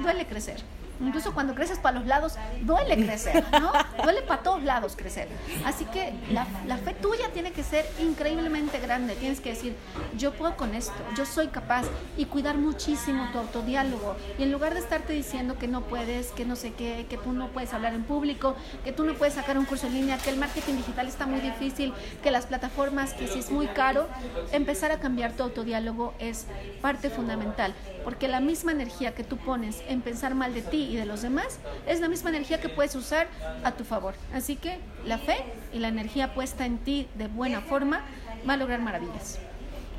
duele 0.02 0.26
crecer. 0.26 0.60
Incluso 1.00 1.32
cuando 1.32 1.54
creces 1.54 1.78
para 1.78 1.98
los 1.98 2.06
lados, 2.06 2.34
duele 2.62 2.96
crecer, 2.96 3.44
¿no? 3.60 3.72
Duele 4.02 4.22
para 4.22 4.42
todos 4.42 4.62
lados 4.62 4.94
crecer. 4.96 5.28
Así 5.64 5.84
que 5.86 6.12
la, 6.30 6.46
la, 6.66 6.76
fe 6.76 6.94
tuya 6.94 7.30
tiene 7.32 7.52
que 7.52 7.62
ser 7.62 7.86
increíblemente 7.98 8.78
grande. 8.78 9.14
Tienes 9.14 9.40
que 9.40 9.50
decir, 9.50 9.74
yo 10.16 10.32
puedo 10.32 10.56
con 10.56 10.74
esto, 10.74 10.94
yo 11.16 11.24
soy 11.24 11.48
capaz. 11.48 11.84
Y 12.16 12.26
cuidar 12.26 12.56
muchísimo 12.56 13.28
tu 13.32 13.38
autodiálogo. 13.38 14.16
Y 14.38 14.42
en 14.42 14.52
lugar 14.52 14.74
de 14.74 14.80
estarte 14.80 15.12
diciendo 15.12 15.58
que 15.58 15.68
no 15.68 15.82
puedes, 15.82 16.28
que 16.28 16.44
no 16.44 16.56
sé 16.56 16.72
qué, 16.72 17.06
que 17.08 17.16
tú 17.16 17.32
no 17.32 17.48
puedes 17.48 17.72
hablar 17.72 17.94
en 17.94 18.04
público, 18.04 18.56
que 18.84 18.92
tú 18.92 19.04
no 19.04 19.14
puedes 19.14 19.34
sacar 19.34 19.58
un 19.58 19.64
curso 19.64 19.86
en 19.86 19.94
línea, 19.94 20.18
que 20.18 20.30
el 20.30 20.36
marketing 20.36 20.76
digital 20.76 21.08
está 21.08 21.26
muy 21.26 21.40
difícil, 21.40 21.92
que 22.22 22.30
las 22.30 22.46
plataformas, 22.46 23.14
que 23.14 23.26
si 23.26 23.38
es 23.38 23.50
muy 23.50 23.66
caro, 23.68 24.08
empezar 24.52 24.92
a 24.92 25.00
cambiar 25.00 25.32
tu 25.32 25.42
autodiálogo 25.42 26.14
es 26.18 26.46
parte 26.80 27.10
fundamental. 27.10 27.74
Porque 28.04 28.28
la 28.28 28.40
misma 28.40 28.72
energía 28.72 29.14
que 29.14 29.24
tú 29.24 29.36
pones 29.36 29.82
en 29.88 30.00
pensar 30.00 30.34
mal 30.34 30.54
de 30.54 30.62
ti 30.62 30.89
y 30.90 30.96
de 30.96 31.06
los 31.06 31.22
demás, 31.22 31.60
es 31.86 32.00
la 32.00 32.08
misma 32.08 32.30
energía 32.30 32.60
que 32.60 32.68
puedes 32.68 32.94
usar 32.96 33.28
a 33.62 33.72
tu 33.72 33.84
favor. 33.84 34.14
Así 34.34 34.56
que 34.56 34.78
la 35.06 35.18
fe 35.18 35.36
y 35.72 35.78
la 35.78 35.88
energía 35.88 36.34
puesta 36.34 36.66
en 36.66 36.78
ti 36.78 37.06
de 37.14 37.28
buena 37.28 37.60
forma 37.60 38.02
va 38.48 38.54
a 38.54 38.56
lograr 38.56 38.80
maravillas. 38.80 39.38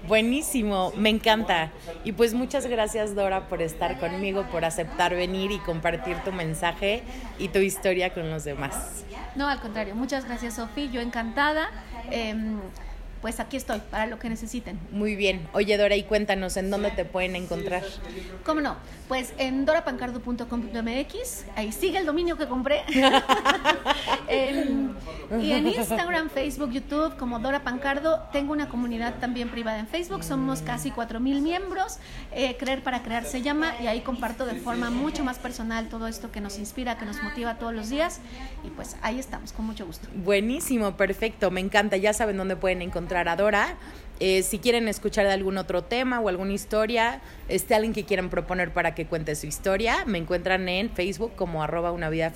Buenísimo, 0.08 0.91
me 0.97 1.10
encanta. 1.10 1.71
Y 2.04 2.12
pues 2.12 2.34
muchas 2.34 2.65
gracias 2.65 3.15
Dora 3.15 3.47
por 3.47 3.62
estar 3.62 3.99
conmigo, 3.99 4.43
por 4.51 4.65
aceptar 4.65 5.15
venir 5.15 5.51
y 5.51 5.60
compartir 5.60 6.17
tu 6.25 6.32
mensaje 6.32 7.04
y 7.38 7.49
tu 7.49 7.60
historia 7.60 8.13
con 8.13 8.30
los 8.30 8.43
demás. 8.43 9.06
No, 9.36 9.47
al 9.47 9.62
contrario, 9.62 9.95
muchas 9.95 10.25
gracias 10.25 10.56
Sofía, 10.56 10.86
yo 10.86 11.01
encantada. 11.01 11.69
Em, 12.10 12.60
pues 13.21 13.39
aquí 13.39 13.55
estoy 13.55 13.79
para 13.91 14.07
lo 14.07 14.17
que 14.17 14.29
necesiten. 14.29 14.79
Muy 14.91 15.15
bien. 15.15 15.47
Oye, 15.53 15.77
Dora, 15.77 15.95
y 15.95 16.03
cuéntanos, 16.03 16.57
¿en 16.57 16.71
dónde 16.71 16.91
te 16.91 17.05
pueden 17.05 17.36
encontrar? 17.36 17.84
¿Cómo 18.43 18.62
no? 18.62 18.77
Pues 19.07 19.34
en 19.38 19.65
dorapancardo.com.mx, 19.65 21.45
ahí 21.55 21.71
sigue 21.71 21.99
el 21.99 22.05
dominio 22.05 22.38
que 22.38 22.47
compré. 22.47 22.81
Y 25.39 25.51
en 25.53 25.67
Instagram, 25.67 26.29
Facebook, 26.29 26.71
YouTube, 26.71 27.15
como 27.17 27.39
Dora 27.39 27.63
Pancardo, 27.63 28.27
tengo 28.34 28.51
una 28.51 28.67
comunidad 28.67 29.15
también 29.19 29.49
privada 29.49 29.79
en 29.79 29.88
Facebook, 29.88 30.23
somos 30.23 30.62
casi 30.62 30.91
4.000 30.91 31.41
miembros, 31.41 31.99
eh, 32.34 32.57
Creer 32.57 32.84
para 32.84 33.01
Crear 33.01 33.23
se 33.23 33.41
llama, 33.41 33.73
y 33.81 33.88
ahí 33.88 34.01
comparto 34.01 34.45
de 34.45 34.55
forma 34.55 34.89
mucho 34.89 35.23
más 35.23 35.39
personal 35.39 35.88
todo 35.88 36.07
esto 36.07 36.31
que 36.31 36.41
nos 36.41 36.57
inspira, 36.60 36.97
que 36.97 37.05
nos 37.05 37.21
motiva 37.23 37.57
todos 37.57 37.73
los 37.73 37.89
días, 37.89 38.19
y 38.65 38.69
pues 38.69 38.97
ahí 39.01 39.19
estamos, 39.19 39.53
con 39.53 39.65
mucho 39.65 39.86
gusto. 39.86 40.07
Buenísimo, 40.15 40.97
perfecto, 40.97 41.49
me 41.49 41.62
encanta, 41.62 41.95
ya 41.95 42.12
saben 42.13 42.36
dónde 42.36 42.57
pueden 42.57 42.81
encontrar 42.81 43.11
a 43.17 43.36
Dora. 43.36 43.78
Eh, 44.19 44.43
si 44.43 44.60
quieren 44.60 44.88
escuchar 44.88 45.26
de 45.26 45.34
algún 45.34 45.58
otro 45.58 45.84
tema 45.84 46.19
o 46.19 46.30
alguna 46.30 46.54
historia, 46.54 47.21
este, 47.50 47.74
alguien 47.74 47.91
que 47.91 48.06
quieran 48.06 48.30
proponer 48.30 48.71
para 48.71 48.93
que 48.93 49.08
cuente 49.08 49.36
su 49.36 49.47
historia, 49.47 50.06
me 50.06 50.19
encuentran 50.19 50.69
en 50.69 50.91
Facebook 50.91 51.34
como 51.36 51.63
arroba 51.63 51.91
una 51.91 52.10
vida. 52.10 52.32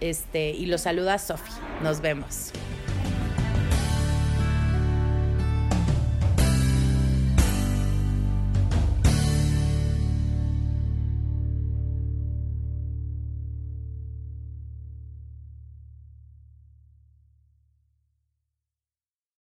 Este, 0.00 0.50
y 0.50 0.66
los 0.66 0.82
saluda 0.82 1.18
Sofi. 1.18 1.52
Nos 1.82 2.00
vemos. 2.00 2.52